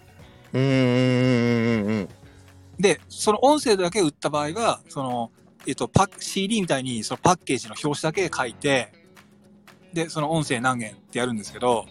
[0.53, 2.09] うーん。
[2.79, 5.31] でその音声だけ売った場合はその、
[5.67, 8.93] えっと、パッ CD みたいにそのパッケージの表紙だけ書いて
[9.93, 11.85] でその音声何件ってやるんですけど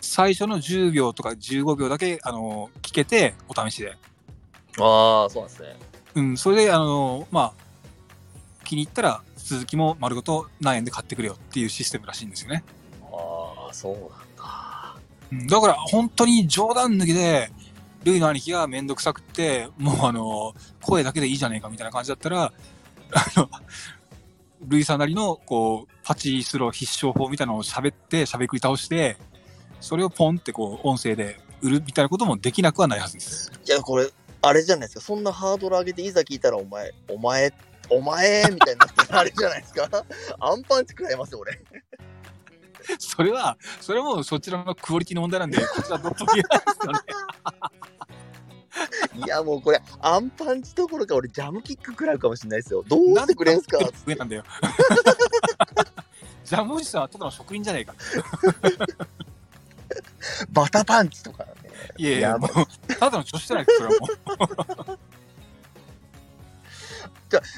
[0.00, 3.96] 最初の10秒とか15秒だけ、あのー聞けてお試しで
[4.80, 5.76] ああ、そうなんですね。
[6.16, 7.64] うん、それで、あの、まあ、
[8.64, 12.64] 気に入ったら続きも丸ごと何円で買ってくれよっていうシステムらしいんですよね。
[13.02, 14.00] ああ、そうなん
[14.36, 14.96] だ。
[15.30, 17.50] うん、だから本当に冗談抜きで、
[18.02, 22.52] ルイの兄貴がめんどくさくって、もうあの、声だけでいいじゃねえかみたいな感じだったら、あ
[23.36, 23.50] の、
[24.66, 29.18] ルイさんなりの、こう、パチスロ必勝法みたいなのを喋って、喋り倒して、
[29.80, 33.52] それをポンってこう、音声で売るみたいなこともできなくはないはずです。
[33.66, 34.08] いや、これ、
[34.46, 35.00] あれじゃないですか。
[35.00, 37.52] そんなハードル上げて、いざ聞いたら、お前、お前、
[37.90, 39.88] お前、みたいになって、あれじゃないですか。
[40.40, 41.60] アンパンチ食らいますよ、俺。
[42.98, 47.00] それは、それはもうそちらのクオリティの問題なんで、こちらどうとも言えないですよね。
[49.26, 52.84] いや、もうこれ、アンパンチどころか、俺、ジャムキック食らうかもしれないですよ。
[52.86, 53.78] どうしてくれんすか？
[54.06, 54.44] 上なんだよ。
[56.44, 57.94] ジャムおじさんはただの職人じゃねえか。
[60.50, 61.52] バタパンチとかね。
[61.96, 64.98] いやいや、もう、ただの調子じゃないか、それはもう。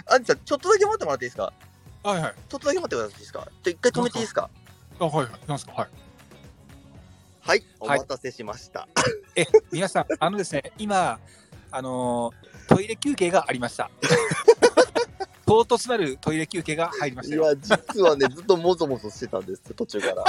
[0.07, 1.53] あんちゃん、ちょっとだけ待ってもらっていいですか？
[2.03, 2.35] はいはい。
[2.49, 3.41] ちょっとだけ待ってもらっていいですか？
[3.41, 4.51] じゃあ一回止めていいですか？
[4.99, 5.27] あ、はいはい。
[5.31, 5.89] なんですかはい。
[7.41, 8.89] はい、おはい待たせしました。
[9.37, 11.19] え、皆さん、あのですね、今、
[11.71, 13.91] あのートイレ休憩がありました。
[15.47, 17.45] 唐突なるトイレ休憩が入りましたよ。
[17.45, 20.25] いや、実はね、ずっともぞもぞしてたんですよ、途中から。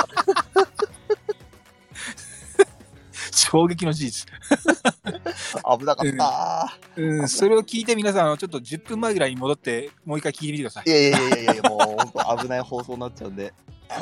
[3.50, 4.32] 衝撃の事実。
[5.80, 7.28] 危なかったー、うん。
[7.28, 10.90] それを聞いて皆さん、ちょっと10分前ぐらいに戻って、もう一回聞いてみてください。
[10.90, 11.98] いやいやいやいや、もう本
[12.38, 13.52] 当危ない放送になっちゃうんで。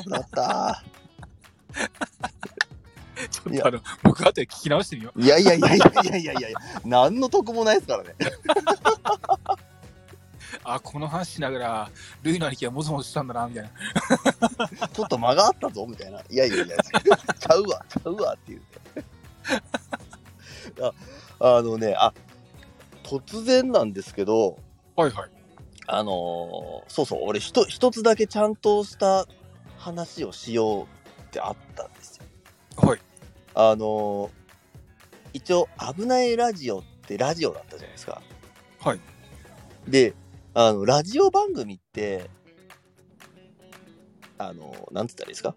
[0.04, 0.84] 危なかった。
[3.32, 5.22] ちょっとあの、僕後で聞き直してみよう。
[5.22, 8.16] いやいやいやいやいやいやいや、何の得もないですからね。
[10.66, 11.90] あ、この話しながら、
[12.22, 13.70] ルイの兄貴はもぞもぞしたんだな、みたいな。
[14.90, 16.20] ちょっと間があったぞ、みたいな。
[16.30, 16.76] いやいやいや、
[17.40, 18.66] ちゃうわ、ちゃうわっていう、ね。
[21.40, 22.14] ああのね、あ、
[23.04, 24.58] 突然なんですけど、
[24.96, 25.30] はいはい。
[25.90, 29.26] あのーそうそう、俺ひと一つだけちゃんとした
[29.78, 30.88] 話をしようっ
[31.32, 32.26] てあったんですよ。
[32.78, 33.00] はい。
[33.56, 34.30] あのー
[35.34, 38.22] 一応、危ないラジオってラジオだったじゃないですか。
[38.80, 39.00] はい。
[39.88, 40.14] で、
[40.54, 42.30] あの、ラジオ番組って、
[44.40, 45.56] あの、なんつったらいいですか？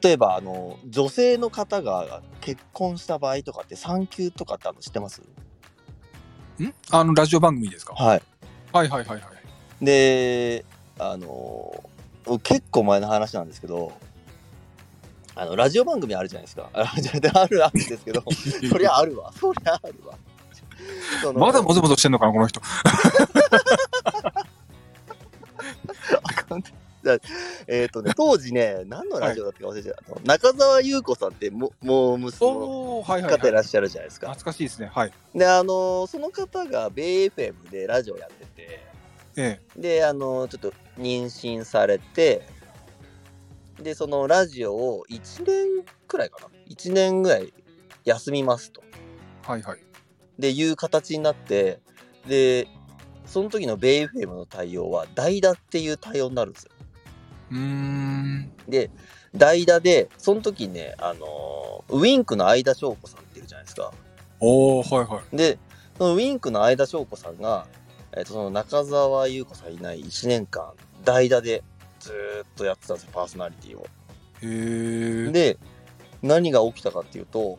[0.00, 5.20] 例えば、あの、女性の方が結婚した場合とかって産休とかってあの知ってます？
[5.20, 6.74] ん？
[6.90, 7.94] あの、ラジオ番組ですか？
[7.94, 8.22] はい。
[8.72, 9.22] はいはいはいは
[9.80, 9.84] い。
[9.84, 10.64] で、
[10.98, 11.84] あの、
[12.42, 13.92] 結構前の話なんですけど、
[15.34, 16.70] あの、ラジオ番組あるじゃないですか。
[16.72, 16.82] あ
[17.48, 18.22] るあるんですけど、
[18.70, 19.32] そりゃあるわ。
[19.38, 20.16] そりゃあるわ。
[21.34, 22.60] まだもぞもぞしてんのかな、この人。
[26.22, 26.70] あかんだ
[27.66, 30.12] えっ、とね、当時ね、何のラジオだったか忘れちゃった。
[30.12, 33.02] あの中澤優子さんっても、もう娘の。
[33.02, 34.28] 方いらっしゃるじゃないですか。
[34.28, 34.90] 懐かしいですね。
[34.92, 35.12] はい。
[35.34, 38.80] で、あの、その方が、ベイ FM でラジオやってて、
[39.36, 42.46] えで、あの、ちょっと妊娠されて、
[43.80, 46.48] で、そのラジオを1年くらいかな。
[46.68, 47.52] 1年ぐらい
[48.04, 48.82] 休みますと。
[49.46, 49.78] えはいはい。
[50.38, 51.80] で、いう形になって、
[52.26, 52.68] で、
[53.26, 56.72] その時のベイ FM の対応は代打っていう対応になるんですよ。
[57.52, 58.52] うーん。
[58.68, 58.90] で、
[59.34, 63.92] 代打で、その時ね、あのーウィンクの相田翔子さんっているじゃないですか。
[64.40, 65.36] おおはいはい。
[65.36, 65.58] で、
[65.98, 67.66] そのウィンクの相田翔子さんが、
[68.16, 70.72] えっとその中澤優子さんいない1年間、
[71.04, 71.62] 代打で
[72.00, 73.86] ずーっとやってたんですよ、パーソナリティを。
[74.42, 75.32] へえ。
[75.32, 75.58] で、
[76.22, 77.58] 何が起きたかっていうと、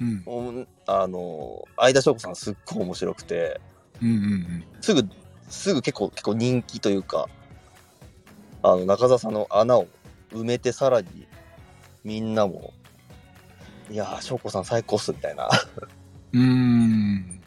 [0.00, 0.22] うん。
[0.26, 3.60] うんあのー相田翔子さんすっごい面白くて、
[4.02, 4.64] うんうんうん。
[4.80, 5.08] すぐ、
[5.48, 7.28] すぐ結構、結構人気というか、
[8.64, 9.86] あの、中澤さんの穴を
[10.32, 11.28] 埋めて、さらに、
[12.02, 12.72] みんなも、
[13.90, 15.50] いやー、翔子さん最高っす、みたいな。
[16.32, 17.42] うーん。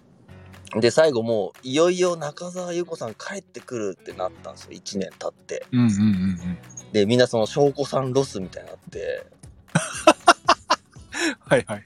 [0.80, 5.65] で、最後もう、いよいよ中澤優子さん帰ってくるってなったんですよ、1年経って。
[5.72, 6.57] うんうんうんうん。
[6.91, 9.26] で、みんなその翔子さんロスみたいになって、
[11.49, 11.86] はいはい。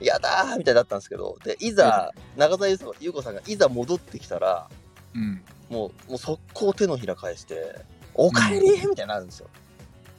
[0.00, 2.68] やだーみたいになったんですけど、で、いざ、中澤
[2.98, 4.68] 優子さんがいざ戻ってきたら、
[5.14, 5.40] うん。
[5.70, 7.76] もう、もう速攻手のひら返して、
[8.14, 9.48] おかえりみたいになるんですよ。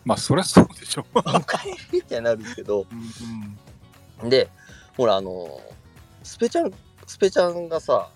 [0.05, 1.05] まあ、そりゃそうでしょ。
[1.15, 2.85] おかえりみたいになるんですけど、
[4.21, 4.49] うんで、
[4.95, 5.59] ほら、あの、
[6.23, 6.71] スペちゃん、
[7.07, 8.09] スペちゃんがさ、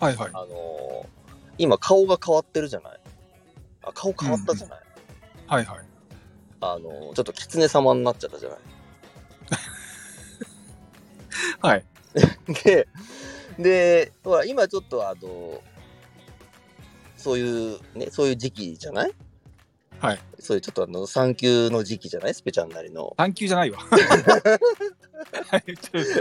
[0.00, 0.30] はいはい。
[0.34, 1.06] あの、
[1.58, 3.00] 今顔が変わってるじゃない？
[3.82, 4.80] あ、顔変わったじゃない、
[5.46, 5.78] はいはい。
[6.60, 8.58] あの、ちょっと狐様になっちゃったじゃない？
[11.60, 11.84] はい。
[12.64, 12.88] で、
[13.58, 15.62] で、ほら、今ちょっとあの、
[17.18, 19.12] そういう、ね、そういう時期じゃない？
[20.00, 20.20] はい。
[20.38, 22.34] そういうちょっとあの、産休の時期じゃない？
[22.34, 23.12] スペちゃんなりの。
[23.16, 23.78] 探求じゃないわ。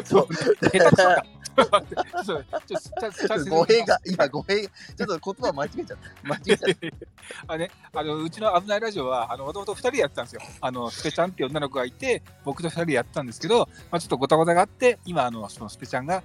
[0.04, 1.24] そう下手くそか。
[2.68, 6.28] ちょっと語弊が、今語弊が、ちょっと言葉間違えちゃった。
[6.28, 6.88] 間違えちゃった。
[7.54, 10.41] あね、あのうちの危ないラジオは、あのもともと2人でやってたんですよ。
[10.62, 16.24] あのスペちゃんって女の子がいて、僕と2人でやってたんですけど、まあ、ちょっとごたごたがあって、今、あのそのスペちゃんが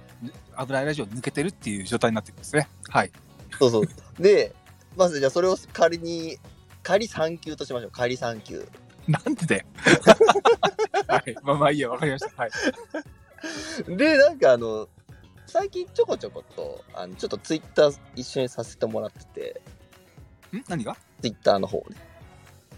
[0.59, 2.67] 危ないラジオを抜けてるっていう状態になってるんですね。
[2.89, 3.11] はい。
[3.59, 3.87] そうそう。
[4.21, 4.53] で、
[4.95, 6.37] まずじゃあそれを仮に、
[6.83, 7.91] 仮産休としましょう。
[7.91, 8.67] 仮産休。
[9.07, 9.65] なんでだよ。
[11.07, 11.35] はい。
[11.43, 12.41] まあまあいいや、わかりました。
[12.41, 12.51] はい。
[13.97, 14.87] で、なんかあの、
[15.45, 19.61] 最近ちょこちょこと、あの、ちょっとツイッター一緒にさせてもらってて、
[20.55, 20.63] ん？
[20.67, 20.95] 何が？
[21.21, 21.97] ツイッターの方ね。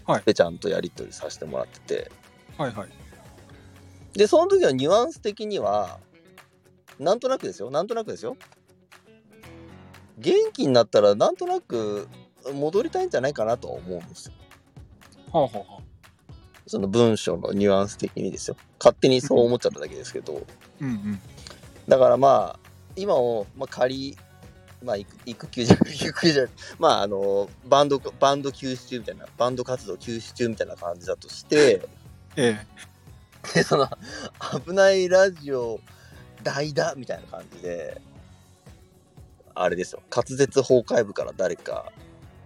[0.06, 2.10] はいで、ちゃんとやり取りさせてもらってて。
[2.58, 2.88] はいはい。
[4.18, 5.98] で、その時のニュアンス的には、
[6.98, 7.70] なんとなくですよ。
[7.70, 8.36] なんとなくですよ。
[10.18, 12.08] 元気になったら、なんとなく
[12.52, 14.32] 戻りたいんじゃないかなとは思うんですよ。
[15.32, 15.82] はあはあはあ。
[16.66, 18.56] その文章のニュアンス的にですよ。
[18.78, 20.42] 勝手にそう思っちゃっただけですけど。
[20.80, 21.20] うんうん。
[21.86, 24.16] だからまあ、今を、まあ、仮、
[24.82, 26.46] まあ、育育休じゃ、 育休じゃ、
[26.78, 31.86] まあ、あの、バンド、バンド休止中みたいな、バンド活動休止中みたいな感じだとして、
[32.36, 32.66] え
[33.54, 33.88] で、その、
[34.64, 35.78] 危ないラジオ、
[36.42, 38.00] 代打みたいな感じで、
[39.56, 41.92] あれですよ、滑舌崩壊部から誰か、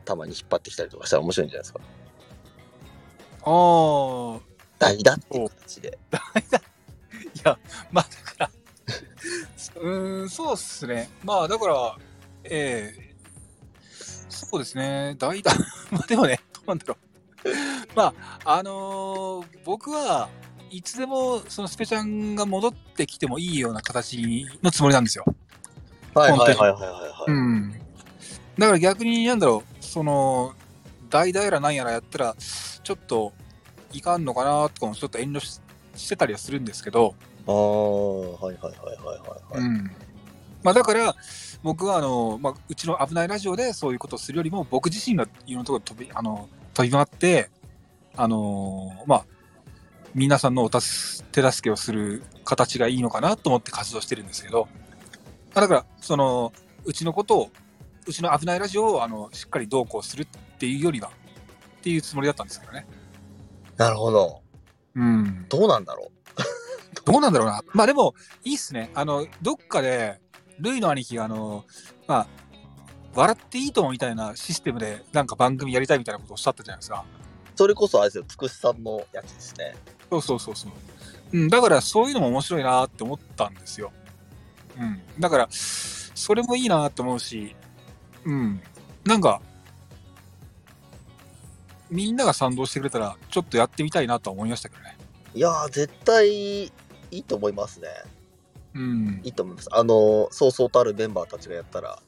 [0.05, 1.81] たまに引っ張ってきたりとかしたら面白いんじゃないですか。
[1.83, 2.01] え
[3.45, 4.41] ああ、
[4.79, 5.99] 代打っていう形で。
[7.35, 7.59] いや、
[7.91, 8.51] まあだから、
[9.77, 11.11] うーん、そうっすね。
[11.25, 11.97] まあだから、
[12.45, 13.11] ええ
[14.29, 15.53] そうですね、代打、
[15.91, 17.11] まあでもね、どうなんだろう。
[17.95, 20.29] まあ、あのー僕は
[20.71, 25.25] いつでもそのスペちゃんが戻ってきてもいいような形のつもりなんですよ。
[26.15, 27.31] はいはいはいはいはい。
[27.31, 27.73] うん。
[28.59, 30.55] だから逆に、なんだろう、その、
[31.09, 33.33] 代打やらなんやらやったら、ちょっと
[33.93, 35.61] いかんのかなとかもちょっと遠慮し
[35.97, 37.15] してたりはするんですけど、
[37.47, 39.61] ああ、はいはいはいはいはい、はい。
[39.61, 39.91] うん
[40.63, 41.15] まあ、だから、
[41.63, 47.51] 僕はあの、まあ、うちの危ないラジオでそういうことをするよりも、僕自身がいろんなところに飛びあの飛び回って、
[48.17, 49.25] あのまあ、
[50.15, 54.80] 皆さんのおたす手助けをする形がいいのかなと思って活動してるんですけど、ま
[55.55, 56.53] あだから、その、
[56.85, 57.51] うちのことを、
[58.07, 60.27] うちの危ないラジオをあのしっかりどうこうするっ
[60.59, 61.11] ていうよりは、
[61.79, 62.87] っていうつもりだったんですけどね。
[63.77, 64.43] なるほど。
[64.95, 65.47] うん。
[65.49, 66.11] どうなんだろ
[67.05, 67.63] どうなんだろうな。
[67.73, 68.91] まあでも、いいっすね。
[68.95, 70.21] あの、どっかで、
[70.59, 71.65] ルイの兄貴が、あの、
[72.07, 72.27] まあ、
[73.15, 77.05] 笑っていいともみたいなシステムで、なんか番組やりたいみたいなことをおっしゃったじゃないですか。
[77.55, 77.59] う。
[77.59, 79.75] それこそあれですよ、つくしさんのやつですね。
[80.11, 80.73] そうそうそうそう。
[81.33, 83.93] うん、だから、そういうのも面白いなって思ったんですよ。
[84.79, 85.01] うん。
[85.19, 87.55] だから、それもいいなって思うし、
[88.25, 88.61] うん。
[89.05, 89.41] なんか、
[91.91, 94.97] みんなが賛同してくれたら、ちょっとやってみたいなとは思いましたけどね。
[95.35, 96.73] いやー、絶対い
[97.11, 97.89] いと思いますね。
[98.75, 99.29] うんい。
[99.29, 99.69] いと思います。
[99.73, 101.99] あの、そうそうたるメンバーたちがやったら。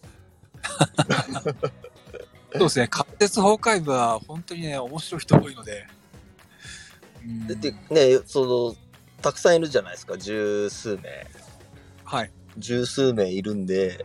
[2.52, 5.86] そうですね、滑舌崩壊部は本当にね、面白い人多いので。
[7.24, 8.76] うんで、でね、その、
[9.22, 11.26] たくさんいるじゃないですか、十数名。
[12.04, 12.30] はい。
[12.58, 14.04] 十数名いるんで、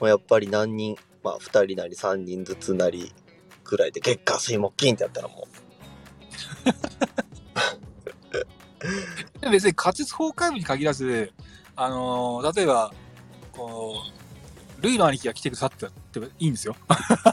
[0.00, 3.12] もうやっぱり何人、まあ二人なり三人ずつなり
[3.64, 5.46] ぐらいで月下水木金ってやったらも
[9.40, 11.32] で 別に仮説崩壊部に限らず、
[11.74, 12.92] あのー例えば、
[13.52, 14.02] こ
[14.78, 16.76] う、ルイの兄貴が来てくださってっていいんですよ。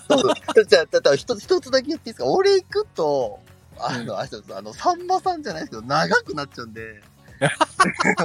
[0.10, 0.66] う。
[0.66, 2.26] じゃあ、だから一つ一つだけ言っていいですか？
[2.26, 3.39] 俺行くと、
[3.78, 7.01] あの、あれですあの、さんまさんじゃないですけど、長くなっちゃうんで、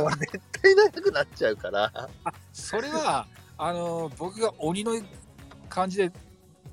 [0.03, 2.09] 俺絶対長くなっちゃうから。
[2.53, 4.93] それは、あのー僕が鬼の
[5.69, 6.13] 感じで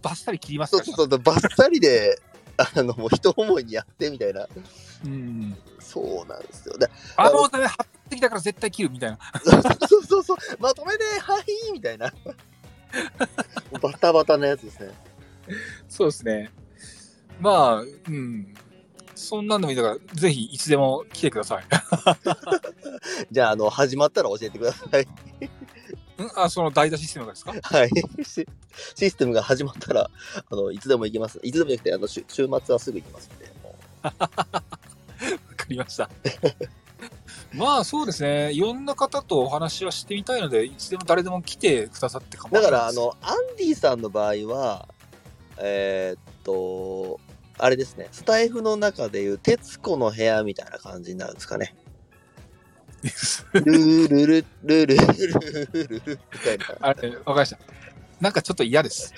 [0.01, 0.95] バッサリ切りますそうから。
[0.97, 2.21] そうそう、バッサリで、
[2.57, 4.47] あの、もう人思いにやってみたいな。
[5.03, 5.57] うん。
[5.79, 6.77] そうなんですよ。
[6.77, 9.17] であのため張ってきたから絶対切るみたいな。
[9.87, 12.11] そうそうそう、まとめて、はいみたいな。
[13.81, 14.93] バタバタなやつですね。
[15.89, 16.51] そうですね。
[17.39, 18.53] まあ、うん。
[19.15, 21.63] そんなんでもいいから、ぜひいつでも来てください。
[23.31, 25.03] じゃあ、あの、始まったら教えてください。
[26.21, 26.29] ん？
[26.35, 27.51] あ、その代打システムがですか？
[27.51, 27.89] わはい。
[28.23, 28.45] シ
[28.95, 30.09] システムが始まったら、
[30.49, 31.39] あの、いつでも行きます。
[31.43, 33.51] いつでも行くて、あの、週週末はすぐ行きますんで。
[33.63, 36.09] も かりました。
[37.53, 38.51] まあそうですね。
[38.51, 43.05] いろんな方とお話はしてみたいので、いつでも誰でも来てくださって構うだから、あわないです。
[43.05, 44.87] の、アンディさんの場合は、
[45.57, 47.19] えーっと、
[47.57, 51.75] あれですね、スタイフの中でいう、徹子の部屋みたいな感じになるんですかね。
[53.53, 56.65] ルールルルルルルルルみたいな。
[56.81, 57.59] あれ、わかりました。
[58.19, 59.13] なんかちょっと嫌です。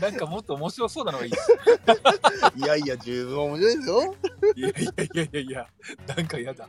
[0.00, 1.52] なんかもっと面白そうなのがいいです。
[2.56, 4.14] いやいや、十分面白いですよ。
[4.54, 5.66] いやいやいやいやいや、
[6.16, 6.68] なんか嫌だ。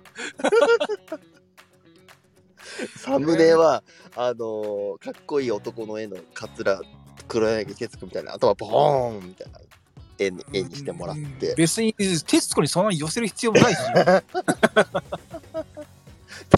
[2.98, 3.84] サムネは、
[4.16, 6.82] あのーかっこいい男の絵のカツラ、
[7.28, 9.60] 黒柳徹子みたいな、頭ボーンみたいな
[10.20, 11.56] 絵に絵にしてもらっうんて。
[11.56, 13.80] 別に、徹子にそんなに寄せる必要もないし。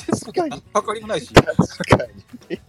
[0.07, 1.33] 徹子ににかかりもないし。
[1.33, 1.57] 確か
[2.49, 2.59] に。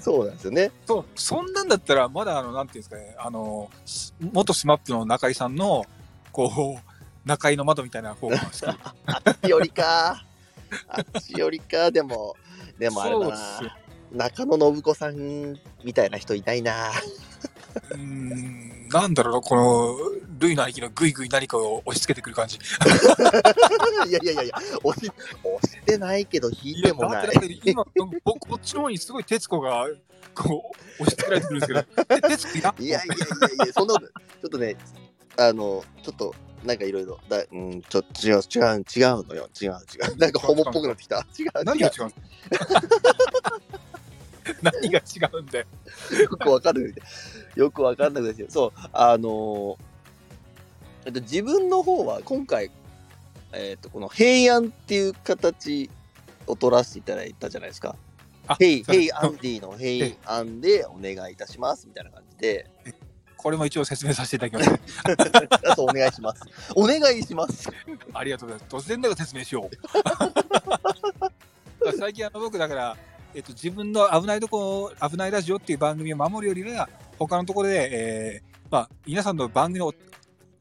[0.00, 0.70] そうなんですよね。
[0.86, 5.84] そう、そんなんだったら、まだ、あの、なんていうんですかね、あの、す元スマップの中井さんの、
[6.32, 8.64] こう、中井の窓みたいな方が好き。
[8.66, 8.76] あ
[9.30, 10.24] っちよりか。
[10.88, 11.90] あっちよりか。
[11.90, 12.36] でも、
[12.78, 13.78] でもあれだな。
[14.12, 16.90] 中野信子さんみたいな人いないな。
[17.90, 19.96] うーん、なんだろうな、この、
[20.38, 22.58] ルイの兄貴のぐいぐい何かを押し付けてくる感じ。
[24.08, 25.10] いやいやいやいや、押し、
[25.42, 27.38] 押してないけど、引いてもないだって。
[27.38, 27.84] だって今、
[28.24, 29.86] 僕、こっちの方にすごい徹子が、
[30.34, 34.76] こう、押し付けられてくるんですけど、え徹子いやいやいやいや、そんなこと、ちょっとね、
[35.38, 36.34] あの、ちょっと、
[36.64, 40.16] なんかいろいろ、だうん、ちょっと違う、違う、違うのよ、違う、違う。
[40.16, 41.18] なんかホモっぽくなってきた。
[41.38, 41.92] 違う、違う何が違う
[44.62, 45.66] 何が違うんだよ。
[46.22, 46.94] よくわかんない。
[47.54, 49.96] よくわかんなくて、そう、あのー
[51.06, 52.70] えっと、自分の方は今回、
[53.52, 55.88] えっと、この平安っていう形
[56.48, 57.94] を取らせていただいたじゃないですか。
[58.48, 62.68] あヘイ、ヘイアンディのヘイアンでお願いいたしますみたいな感じで、
[63.36, 65.00] これも一応説明させていただきます。
[65.70, 66.42] あとお願いします。
[66.74, 67.70] お願いします。
[68.12, 68.86] ありがとうございます。
[68.86, 69.70] 突然だが説明しよ
[71.84, 71.92] う。
[71.98, 72.96] 最近あの僕だから、
[73.36, 79.92] えっと、自分の危ないとこ危ないラジオっていう番組を守るよりは他のところで、えーまあ、皆さんの番組の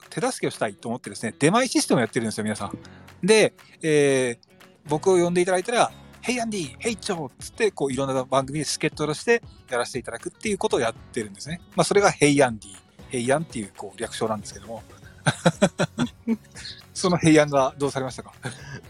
[0.10, 2.78] 手助けをしたいと思ってですね出前システムをやってるんですよ皆さん。
[3.26, 4.56] で、えー
[4.88, 11.60] 僕を呼んでいただいたら「ヘイアンディヘイチョー」っつってこういろんな番組で助っ人としてやらせていただくっていうことをやってるんですね。
[11.76, 12.76] まあ、それが「ヘイアンディ
[13.10, 14.84] ヘイアンっていうこう略称なんですけども。
[16.94, 18.34] そのヘイアンがどうされましたか？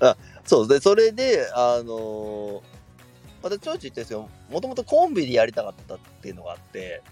[0.01, 2.61] あそうで、それで、あのー、
[3.45, 4.29] 私、ちょいちょい言ってるんですよ。
[4.49, 7.03] もともとコンビでやりたかったっていうのがあって、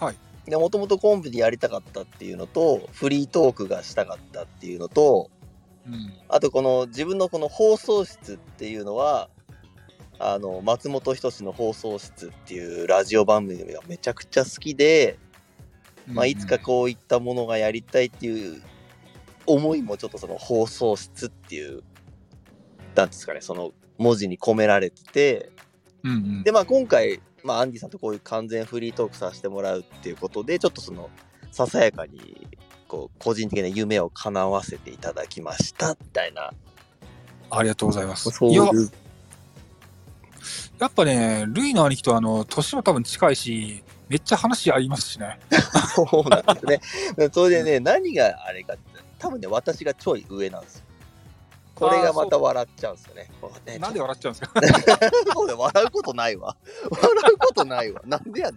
[0.00, 0.16] はい。
[0.44, 5.30] で、もともとコンビでやりたかったっていうのと、フリートークがしたかったっていうのと、
[5.86, 9.30] うんあとこの自分のこの放送室っていうのは、
[10.18, 15.16] あの、松本人志の放送室っていうラジオ番組がめちゃくちゃ好きで、
[16.08, 18.60] まあ、いつかこういったものがやりたいっていう
[19.46, 21.84] 思いもちょっとその放送室っていう、
[22.96, 25.50] なんですかね、その文字に込められてて、
[26.04, 31.10] うんうんで、まあ今回、まあアンディさんとこういう完全フリートークさせてもらうっていうことで、ちょっとその、
[31.50, 32.46] ささやかに、
[32.88, 36.52] こう、個人的な夢を叶わせていただきました、みたいな。
[37.50, 38.30] ありがとうございます。
[38.30, 38.90] そういいや、う、
[40.78, 45.38] やっぱね、ルイの兄貴とあの、年も多分近いし、めっちゃ話ありますしね。
[45.94, 47.30] そうなんですね。
[47.32, 48.82] それでね、何があれかって、
[49.18, 50.85] 多分ね、私がちょい上なんですよ。
[51.76, 53.30] これがまた笑っちゃうんですよね。
[53.66, 54.98] ねなんで笑っちゃうんですか？
[55.58, 56.56] 笑うことないわ。
[56.90, 58.00] 笑うことないわ。
[58.06, 58.56] なんでやね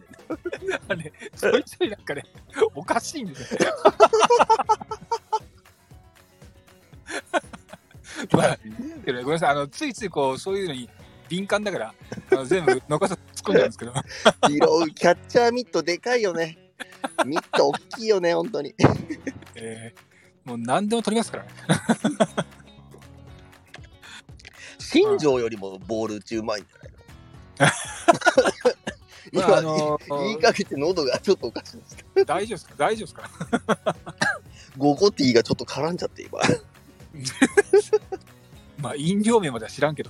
[0.96, 0.98] ん。
[0.98, 2.24] ね、ちょいちょいなんかね、
[2.74, 3.60] おかしいんですよ。
[9.04, 10.90] けどね、ごめんなさい、あのついついこうそういうのに
[11.28, 11.94] 敏感だから、
[12.32, 13.94] あの全部残さず突っ込んじゃうんですけど、
[14.48, 14.56] 拾
[14.86, 16.58] うキャッチャーミットでかいよね。
[17.26, 18.74] ミット大きいよね、本当に。
[19.56, 20.00] えー
[20.46, 21.50] もう何でも取りますからね。
[24.92, 26.92] 新庄よりもボール打ちうまいんじゃない
[29.34, 29.42] の？
[29.48, 31.98] まああ今、の言いかけて喉がちょっとおかしいです。
[32.26, 32.74] 大丈夫ですか？
[32.78, 33.96] 大丈夫ですか？
[34.78, 36.40] ゴゴティーがちょっと絡んじゃって今。
[38.82, 40.10] まあ飲料名までは知らんけど。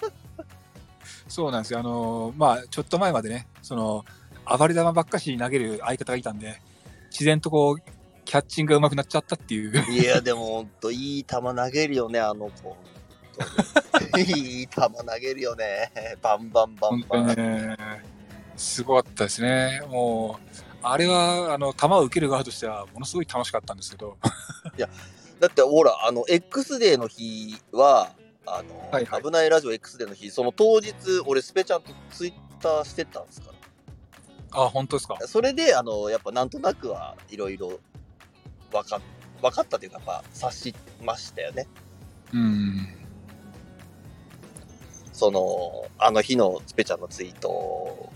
[1.28, 1.78] そうなんですよ。
[1.78, 4.04] あのまあちょっと前までね、その
[4.58, 6.60] 暴れ球ばっかし投げる相方がいたんで、
[7.10, 7.78] 自然とこう
[8.26, 9.72] キャッチングが上手くなっちゃったっていう。
[9.90, 12.76] いや、でも本当いい球投げるよね、あの子。
[14.18, 15.92] いい球投げるよね。
[16.22, 17.26] バンバンバンバン。
[17.36, 17.76] ね、
[18.56, 19.82] すごかったですね。
[19.88, 24.16] もう、あれは、あの、球を受ける側としては、ものすごい楽しかったんですけど、
[25.40, 28.12] だってほら、あの、X デーの日は、
[28.46, 30.94] あの、はいはい危ないラジオ X デーの日、その当日、
[31.26, 32.32] 俺、スペちゃんとツイッ
[32.62, 33.50] ターしてたんですか？
[34.52, 35.16] あ、本当ですか？
[35.20, 35.26] ら。
[35.26, 37.78] それで、あの、やっぱなんとなくはいろいろ
[38.72, 39.00] 分かっ
[39.42, 41.66] 分かったというか、やっぱ察しましたよね。
[42.32, 42.88] うん。
[45.16, 48.10] その、あの日のスペちゃんのツイート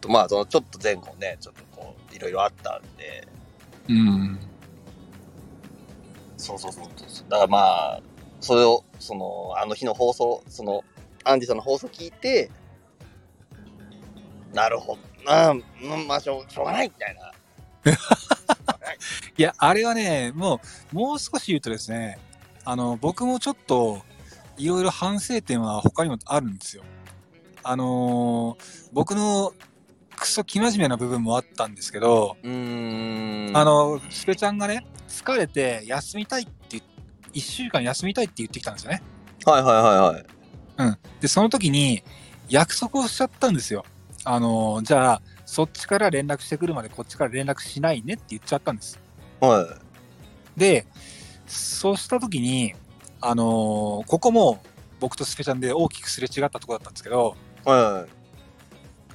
[0.00, 3.28] と、まあ、そのちょっと前後ね、ちょっとこう、いろいろあったんで、
[3.90, 4.38] うん。
[6.38, 7.28] そうそうそうそう。
[7.28, 8.02] だからまあ、
[8.40, 10.82] それを、その、あの日の放送、その、
[11.24, 12.50] アンディさんの放送聞いて、
[14.54, 15.62] なるほど、なうん
[16.08, 17.30] まあしょう、しょうがないみたいな。
[19.36, 20.62] いや、あれはね、も
[20.92, 22.18] う、もう少し言うとですね、
[22.64, 24.00] あの、僕もちょっと、
[24.56, 26.82] いろいろ反省点は他にもあるんですよ。
[27.62, 29.52] あのー僕の
[30.16, 32.36] クソ生真面目な部分もあったんですけど。
[32.42, 36.82] あ、の、スペちゃんがね、疲れて休みたいって言っ、
[37.32, 39.02] 一週間休みたいって言ってきたんですよね。
[39.44, 39.94] はいはいは
[40.78, 40.98] いはい。
[41.20, 42.04] で、その時に
[42.48, 43.84] 約束をしちゃったんですよ。
[44.24, 49.00] あのーじゃあ、そっちから連絡してくるまでこっちから連絡しないねって言っちゃったんです。
[49.40, 49.76] は
[50.56, 50.86] で、
[51.46, 52.74] そうした時に、
[53.22, 54.62] あのーここも
[55.00, 57.68] 僕とスペちゃんで大きくすれ違ったところだったんですけど、い。
[57.68, 58.10] はい。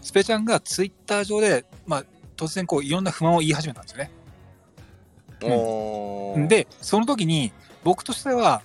[0.06, 2.04] スペちゃんがツイッター上で、まあ、
[2.36, 4.12] 突然こういろんな不満を言い始めたんですよね。
[6.36, 7.52] うんで、その時に
[7.84, 8.64] 僕としては、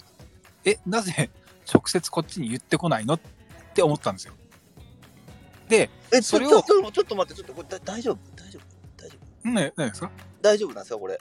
[0.65, 1.31] え、なぜ
[1.73, 3.21] 直接こっちに言ってこないのっ
[3.75, 4.35] て思ったんですよ。
[5.69, 8.19] で、え、それをちょっと、ちょっと待って、ちょっと、これだ大丈夫？
[8.37, 8.63] 大丈夫？
[9.03, 9.49] 大丈夫？
[9.51, 10.11] ね、何ですか？
[10.41, 11.21] 大丈夫なんですかこれ？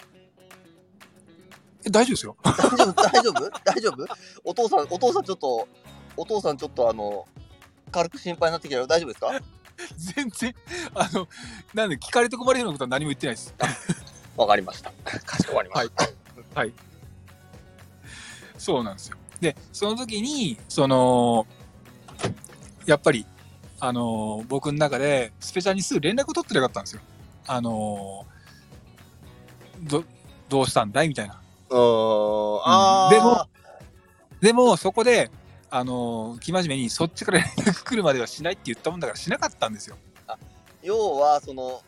[1.85, 2.35] え大丈夫ですよ。
[2.43, 2.93] 大丈夫？
[2.93, 3.49] 大丈夫？
[3.63, 4.07] 大丈夫
[4.43, 5.67] お父さん、お父さんちょっと、
[6.17, 7.27] お父さんちょっとあの、
[7.91, 8.87] 軽く心配になってきたよ。
[8.87, 9.31] 大丈夫ですか？
[10.15, 10.55] 全然、
[10.93, 11.27] あの、
[11.73, 13.55] なんで聞かれて困るようなことは何も言ってないです。
[14.37, 14.91] わかりました。
[15.25, 16.09] かしこまりました。
[16.59, 16.73] はい。
[18.57, 19.17] そうなんですよ。
[19.39, 21.47] で、その時に、その、
[22.85, 23.25] やっぱり、
[23.79, 27.01] あの、僕の中で、スペチャルにすぐ連絡を取ってなかったんですよ。
[27.47, 28.27] あの、
[29.81, 30.03] ど、
[30.47, 31.07] どうしたんだい？
[31.07, 31.40] みたいな。
[31.73, 33.47] あーでも、
[34.41, 35.29] でも、そこで、
[35.69, 39.97] あの、生真面目に、そっちから連絡来るまではしないって言ったもんだからしなかったんですよ。
[40.83, 41.81] 要は、その、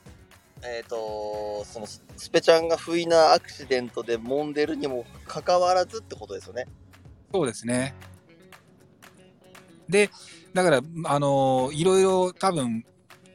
[0.64, 6.68] えっ、と、そのススペちゃんが不意なアクシデントで揉んでるにもかかわらずってことですよね。
[7.34, 7.94] そうですね。
[9.90, 10.10] で、
[10.54, 12.86] だから、あのいろいろ多分、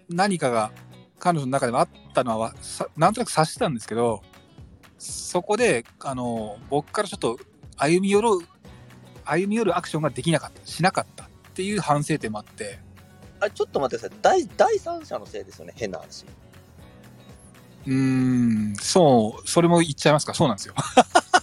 [0.09, 0.71] 何かが
[1.19, 4.23] 彼女の中でもあったのは、さなんとなく察してたんですけど、
[4.99, 7.39] そこで、あの僕からちょっと
[7.77, 8.29] 歩み寄る、
[9.25, 12.79] 歩み寄るアクションができなかった、しなかったっていう反省点もあって、
[13.41, 14.47] あれ、ちょっと待ってください。
[14.47, 15.73] 第第三者のせいですよね。
[15.77, 16.25] 変な話。
[17.87, 20.75] うーん、そう、それも言っちゃいますか、そうなんですよ。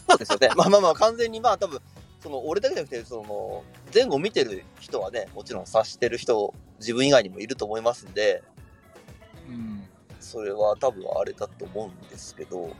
[0.09, 0.49] そうですよね。
[0.55, 1.79] まあまあまあ、完全にまあ多分、
[2.21, 8.43] その俺だけじゃなくて、その前後見てる人はね、もちろん察してる人、自分以外にもいると思いますんで、
[9.47, 9.83] うん
[10.19, 12.71] それは多分あれだと思うんですけど、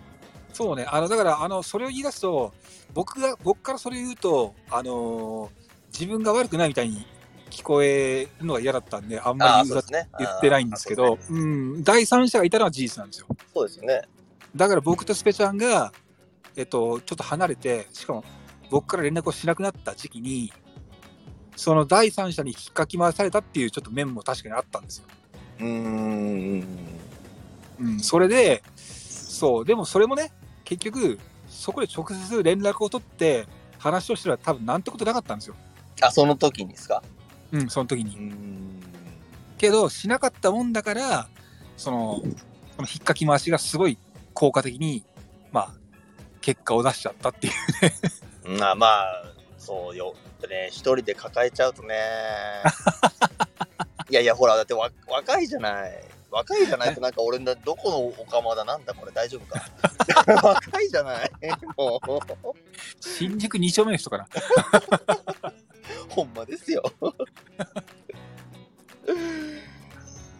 [0.56, 2.54] そうね、あのだからあのそれを言い出すと、
[2.94, 5.66] 僕が僕からそれを言うと、あのー
[5.98, 7.06] 自分が悪くないみたいに
[7.50, 10.10] 聞こえるのが嫌だったんで、あんまり言ね。
[10.20, 11.46] 言ってないんですけど、あーそうう
[11.78, 13.28] ん、第三者がいたのは事実なんですよ。
[13.54, 14.02] そうですよね。
[14.56, 15.94] だから僕とスペちゃんが、
[16.56, 18.24] えっと、ちょっと離れて、しかも
[18.70, 20.52] 僕から連絡をしなくなった時期に、
[21.56, 25.06] その第三者に引っかき回されたっていうちょっと面も確かにあったんですよ。
[25.60, 26.68] うーん。
[27.80, 30.32] うん、それで、そう、でもそれもね、
[30.66, 33.48] 結局、そこで直接連絡を取って、
[33.78, 35.56] 話をしてたら多分なんてことなかったんですよ。
[36.02, 37.04] あ、その時にですか？
[37.52, 38.16] うん、その時うに。
[38.16, 38.82] ん。
[39.58, 41.28] けど、しなかったもんだから、
[41.78, 42.22] その、
[42.76, 43.98] その引っかき回しがすごい
[44.34, 45.06] 効果的に、
[45.52, 45.70] まあ、
[46.42, 47.50] 結果を出しちゃったってい
[48.46, 48.58] う。
[48.60, 49.24] まあまあ、
[49.58, 50.16] そうよ。
[50.50, 51.96] ね、一人で抱えちゃうとね。
[54.12, 56.04] いやいや、ほら、だってわ若いじゃない。
[56.36, 59.64] 若いじゃないと、なんか俺のどこのおかまだなんだこれ大丈夫か。
[60.46, 61.32] 若いじゃない。
[61.78, 62.02] もう、
[63.00, 64.28] 新宿2丁目の人から。
[66.10, 66.84] ほんまですよ。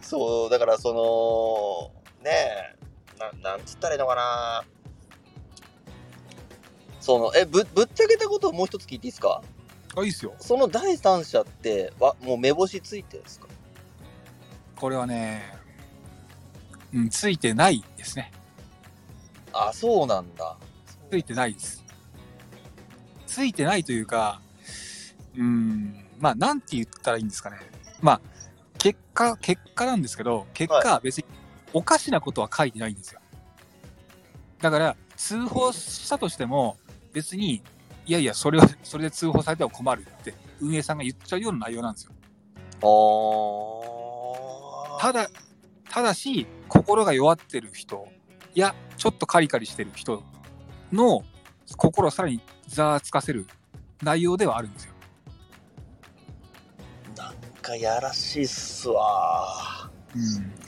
[0.02, 2.76] そう、だからその、ねえ、
[3.42, 4.64] ななんつったらいいのかな。
[7.00, 9.40] その、え、ぶぶっちゃけたことをもう一つ聞いていいですか？
[9.96, 10.34] あ、いいっすよ。
[10.40, 13.46] その第三者って、わもう目星ついてるんですか？
[14.76, 15.55] これはね、
[16.94, 18.32] うん、ついてないですね。
[19.52, 20.56] あ、そうなんだ。
[21.10, 21.84] ついてないです。
[23.26, 24.40] ついてないというか、
[25.36, 27.58] うん、まあ、なんて言ったらいいんですかね。
[28.00, 28.20] まあ、
[28.78, 31.24] 結果、結果なんですけど、結果、別に
[31.72, 33.20] おかしなことは書いてないんですよ。
[34.60, 36.76] だから、通報したとしても、
[37.12, 37.62] 別に、
[38.06, 42.12] いやいや、それは、それで通報されては困るって、運営さんが言っちゃうような内容なんですよ。
[42.82, 42.86] あ
[45.00, 45.28] ただ、
[45.96, 48.06] ただし、心が弱ってる人
[48.54, 50.22] や、ちょっとカリカリしてる人
[50.92, 51.22] の
[51.74, 53.46] 心をさらにざわつかせる
[54.02, 54.92] 内容ではあるんですよ。
[57.16, 59.90] なんかやらしいっすわ。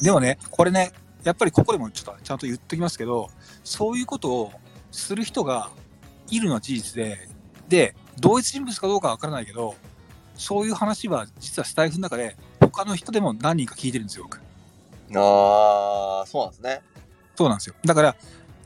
[0.01, 0.93] でもね、これね、
[1.25, 3.29] やっぱりここでもちょっとちゃんと言っときますけど、
[3.63, 4.53] そういうことを
[4.91, 5.69] する人が
[6.31, 7.29] いるのは事実で、
[7.69, 9.75] で、同一人物かどうかはわからないけど、
[10.37, 14.48] そういう話は実はスタイフの中で他の人でも何人か聞いてるんですよ、僕。
[15.15, 16.83] ああ、そうなんですね。
[17.37, 17.75] そうなんですよ。
[17.85, 18.17] だから、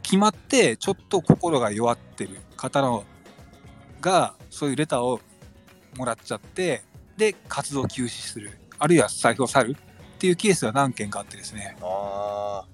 [0.03, 3.05] 決まってちょっと心が弱ってる方の
[4.01, 5.21] が、そういうレターを
[5.97, 6.83] もらっちゃって、
[7.17, 8.59] で、活動を休止する。
[8.79, 11.77] あるいは財布を去るっていうケースが何件かあってですね。
[11.81, 12.65] あ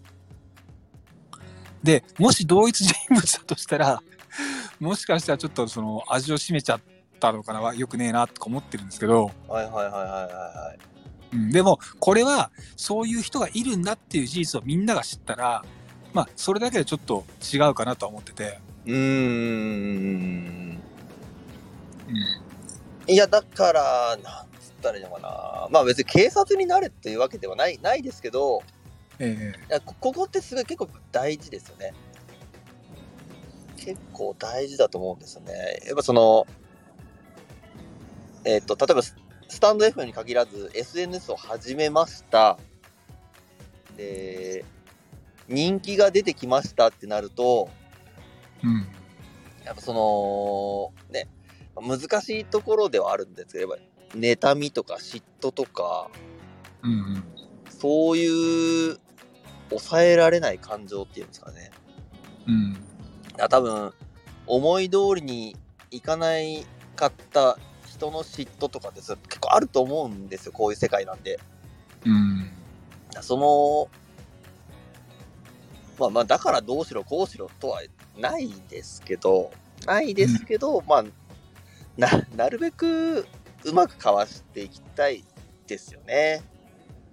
[1.82, 4.02] で、もし同一人物だとしたら、
[4.80, 6.80] もしかしたらちょっとその味を占めちゃっ
[7.20, 10.97] たのかなはよくねえなとか思ってるんですけど、あ、はいはいはいはいはい。
[11.32, 15.64] うん、でもこれはそういう人がいるんだっていう事実をみんなが知ったら、
[16.12, 20.78] まあそれだけでちょっと違うかなとは思ってて、うーん。
[23.06, 25.68] いや、だから、なんつったらいいのかな。
[25.70, 28.62] まあ別に警察になれっていうわけではない、ないですけど、
[29.18, 31.92] えいやこここってすごい結構大事ですよね。
[33.76, 35.80] 結構大事だと思うんですよね。
[35.86, 36.46] やっぱその、
[38.44, 39.02] えっ、と、例えば
[39.48, 42.58] ススタンド FM に限らず SNS を始めました。
[43.96, 44.64] で、
[45.48, 47.68] 人気が出てきましたってなると、
[48.62, 48.86] えうん。
[49.64, 51.28] やっぱその、ね、
[51.80, 53.84] 難しいところではあるんですけど、やっぱ
[54.14, 56.10] り妬みとか嫉妬とか、
[56.82, 57.24] うんうん。
[57.70, 58.98] そういう
[59.70, 61.70] 抑えられない感情っていうんですかね。
[62.46, 62.76] うん。
[63.40, 63.92] あ多分、
[64.46, 65.56] 思い通りに
[65.90, 67.58] いかないかった
[67.98, 71.40] 人の嫉妬とかって結構あると思うんですよ、こういう世界なんで。
[72.06, 72.50] うん。
[73.20, 73.88] その、
[75.98, 77.82] まあまあ、だからどうしろこうしろとは
[78.16, 79.50] ないですけど、
[79.84, 81.04] ないですけど、まあ、
[81.96, 83.26] な、なるべく
[83.64, 85.24] うまくかわしていきたい
[85.66, 86.42] ですよね。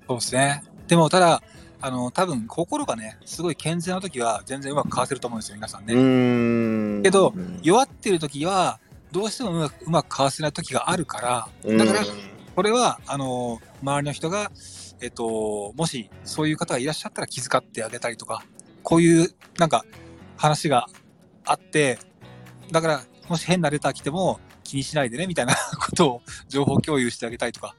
[0.08, 0.64] そうですね。
[0.88, 1.42] でもただ、
[1.82, 7.02] あの、多分心がね、すごい健全な時は全然うまくかわせると思うんですよ、皆さんね。
[7.04, 8.80] けどうん弱ってる時は、
[9.16, 12.06] どうしてもうまくうまくかわせない時があるから、だからうん
[12.56, 14.50] これは、あの、周りの人が、
[15.02, 18.44] えっと、もしそういう方がいらっしゃったら気遣ってあげたりとか、
[18.82, 19.84] こういうなんか
[20.38, 20.88] 話が
[21.44, 22.00] あって、
[22.72, 27.76] だから、もし変なレター来ても気にしないでね、みたいな ことを情報共有してあげたりとか、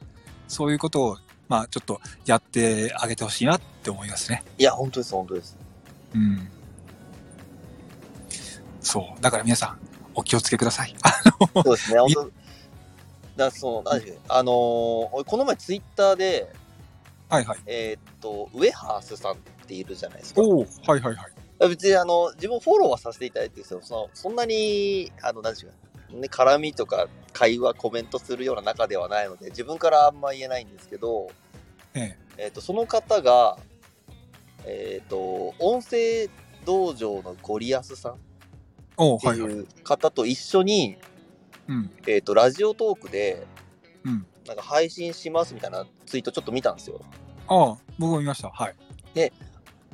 [0.46, 1.18] そういうことを、
[1.48, 4.44] まあちょっとやってあげてほしいなって思いますね。
[4.58, 5.56] いや、本当です、本当です。
[6.14, 6.48] うん。
[8.82, 9.22] そう。
[9.22, 9.85] だから皆さん、
[10.16, 10.94] お気をつけください。
[11.54, 12.30] そうですね、本当
[13.36, 16.52] だその、何でしたっけあのー俺この前ツイッターで、
[17.28, 17.58] はいはい。
[17.66, 19.36] えーっと、ウェハースさんっ
[19.66, 20.40] ているじゃないですか。
[20.40, 21.68] おおはいはいはい。
[21.68, 23.80] 別にあの、自分フォローはさせていただいてるんですよ。
[23.82, 31.28] その、そんなに、あの、何でしょうか、ね、絡みとか会話、コメントするような仲ではないので、自分からあんま言えないんですけど、
[31.94, 33.58] ええっ、と、その方が、
[34.64, 36.28] えっ、と、音声
[36.64, 38.18] 道場のゴリアスさん
[38.96, 39.52] ってはいはい。
[39.52, 40.98] いう方と一緒に、
[41.68, 41.90] うん。
[42.06, 43.46] えっ、と、ラジオトークで、
[44.04, 44.26] うん。
[44.46, 47.00] なんか配信しますみたいなツイートちょっと見たんですよ。
[47.48, 48.50] ああ、僕も見ました。
[48.50, 48.74] はい。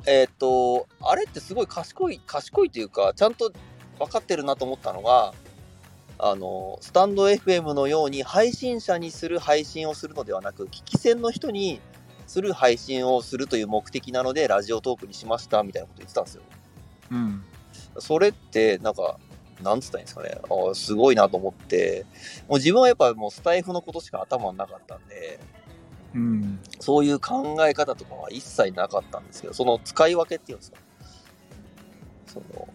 [0.05, 3.51] えっ、と、あれってすごい賢い、賢いというか、ちゃんと
[3.99, 5.33] 分かってるなと思ったのが、
[6.19, 11.79] あの、スタンド FM のように配信者にする配信をするのではなく、聞き戦の人に
[12.27, 16.43] する配信をするという目的なので、ラジオトークにしましたみたいなこと言ってたんですよ。
[17.11, 17.43] うん。
[17.99, 19.19] それって、なんか、
[19.61, 20.37] なんつったらいいんですかね、
[20.71, 22.05] あすごいなと思って、
[22.47, 25.39] もう自分はやっぱもうスタイフのことしか頭になかったんで、
[26.15, 26.59] うん。
[26.79, 30.77] そういう考え方とかは一切なかったんですけど、その使い分けっていうんですか、
[32.27, 32.67] その、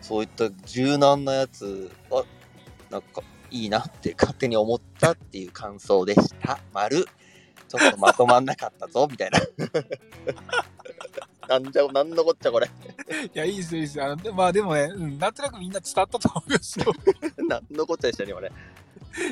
[0.00, 2.24] そういった柔軟なやつは、
[2.90, 6.58] なんかいいなって勝手に思ったっていう感想でした。
[6.72, 7.06] 丸。
[7.68, 9.38] ちょっとまとまんなかったぞ、みたいな。
[11.50, 12.70] なんじゃ、なんのこっちゃこれ。
[13.34, 14.04] いや、いいですよ、いいですよ。
[14.04, 16.94] あのでまあでもね、うん、なんとなくみんな伝わったと思いますよ。
[17.48, 18.52] なんのこっちゃでしたね、今ね。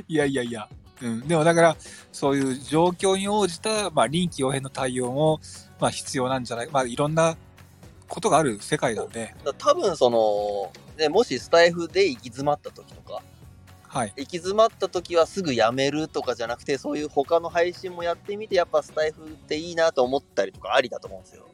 [0.08, 0.68] いやいやいや。
[1.00, 1.76] うん、でもだから、
[2.10, 5.40] そういう状況に応じた、まあ、臨機応変の対応も、
[5.78, 7.36] まあ、必要なんじゃないまあ、いろんな
[8.08, 13.22] ことがある世界なんで、だ多分その、ね、もしスタイフで行き詰まった時とか、
[13.86, 14.12] はい。
[14.16, 21.47] 行き詰まった時はすぐやめるとかじゃなくて、そういう他の配信もやってみて、やっぱスタイフっていいなと思ったりとかありだと思うんですよ。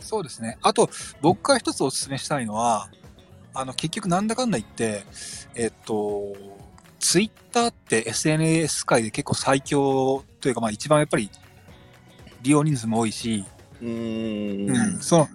[0.00, 0.58] そうですね。
[0.62, 0.90] あと、
[1.20, 2.88] 僕から一つお勧めしたいのは、
[3.54, 5.04] あの、結局なんだかんだ言って、
[5.54, 6.34] えっと、
[6.98, 11.30] ツイッターって SNS 界で結構最強というか、まあ一番やっぱり
[12.42, 13.44] 利用人数も多いし、
[13.80, 14.94] うーん。
[14.94, 15.28] うん、その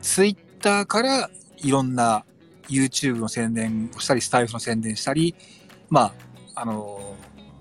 [0.00, 2.24] ツイッターからいろんな
[2.68, 5.34] YouTube の宣伝をしたり、スタイフの宣伝したり、
[5.90, 6.12] ま
[6.54, 7.16] あ、あの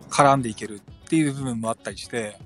[0.09, 2.37] 絡んでいけるっていう部分もあったりして、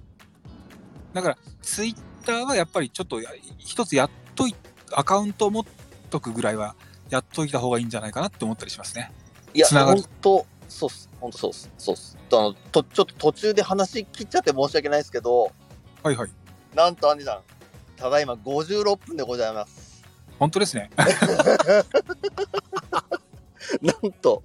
[1.13, 1.95] だからツイッ
[2.25, 4.55] ターはやっぱりちょっとや一つやっとい、
[4.91, 5.65] アカウントを持っ
[6.09, 6.75] とくぐらいは
[7.09, 9.11] やっといた方がいいんじゃないかなって思ったりしますね。
[9.53, 11.09] いや、本当そうっす。
[11.21, 11.71] 本当そうっす。
[11.77, 12.17] そうっす。
[12.31, 15.51] あのとちょっと途中で話切っちゃって申し訳ないですけど、
[16.03, 16.29] はいはい。
[16.75, 17.41] なんとアンディさん、
[17.95, 20.03] ただいま56分でございます。
[20.39, 20.89] 本当ですね。
[23.81, 24.43] なんと、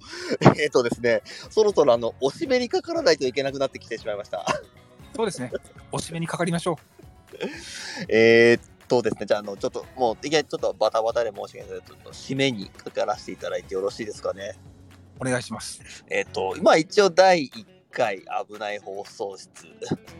[0.57, 4.45] えっ、とですね、そろそろあの、おしめにかからないといけなくなってきてしまいました。
[5.15, 5.51] そうですね。
[5.91, 6.79] お締めにかかりましょ
[8.09, 14.55] えーっとですね、じゃあ、あの、ちょっと、もう、いきなりちょっとバタバタで申し訳ないですけど、ちょっと締めにかからせていただいてよろしいですかね。
[15.19, 15.27] う。
[15.27, 15.81] お願いします。
[16.09, 18.19] えーっと、今一応第1回
[18.49, 19.51] 危ない放送室、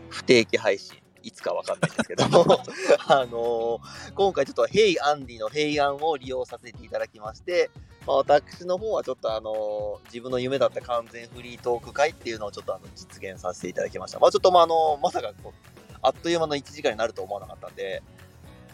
[0.08, 2.44] 不定期配信、いつかわかんないんですけども、
[3.08, 7.70] あのー今回ちょっと、ヘイアンディの平安を利用させていただきまして、
[8.06, 14.18] まあ、私の方はちょっとあのー自分の夢だった完全フリートーク会っていうのをちょっとあの実現させていただきました。
[14.18, 18.02] まあちょっとまああのまさかこうあっという間の1時間になると思わなかったんで、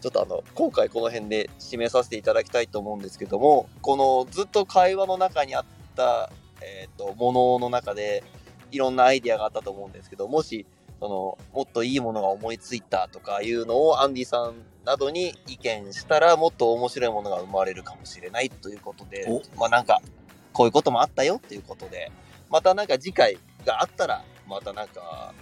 [0.00, 5.64] ちょっとあの、今回この辺で締めさせていただきたいと思うんですけども、このずっと会話の中にあっ
[5.96, 6.30] た、
[6.62, 8.24] えっ、と、ものの中で、
[8.70, 10.66] いろんなアイディアがあったと思うんですけど、もし、
[11.00, 14.54] その、もっといいものが思いついたとかいうのをアンディさん
[14.84, 20.00] などに意見したら、もっと面白いものが生まれるかもしれないということでお、まあなんか、
[20.52, 22.10] こういうこともあったよっていうことで、
[22.50, 25.34] またなんか次回があったら、またなんか、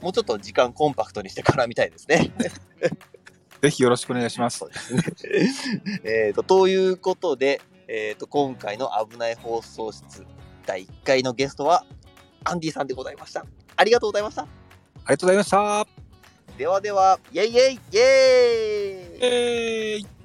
[0.00, 2.30] もうちょっと時間コンパクトにして絡みたいですね。
[3.60, 4.64] ぜひよろしくお願いします。
[6.04, 10.24] えーと、ということで、えーと、今回の危ない放送室
[10.64, 11.84] 第1回のゲストは、
[12.44, 13.44] アンディさんでございました。
[13.76, 14.42] ありがとうございました。
[14.42, 15.86] ありがとうございました。
[16.56, 20.17] ではでは、イェイイェイイェイえ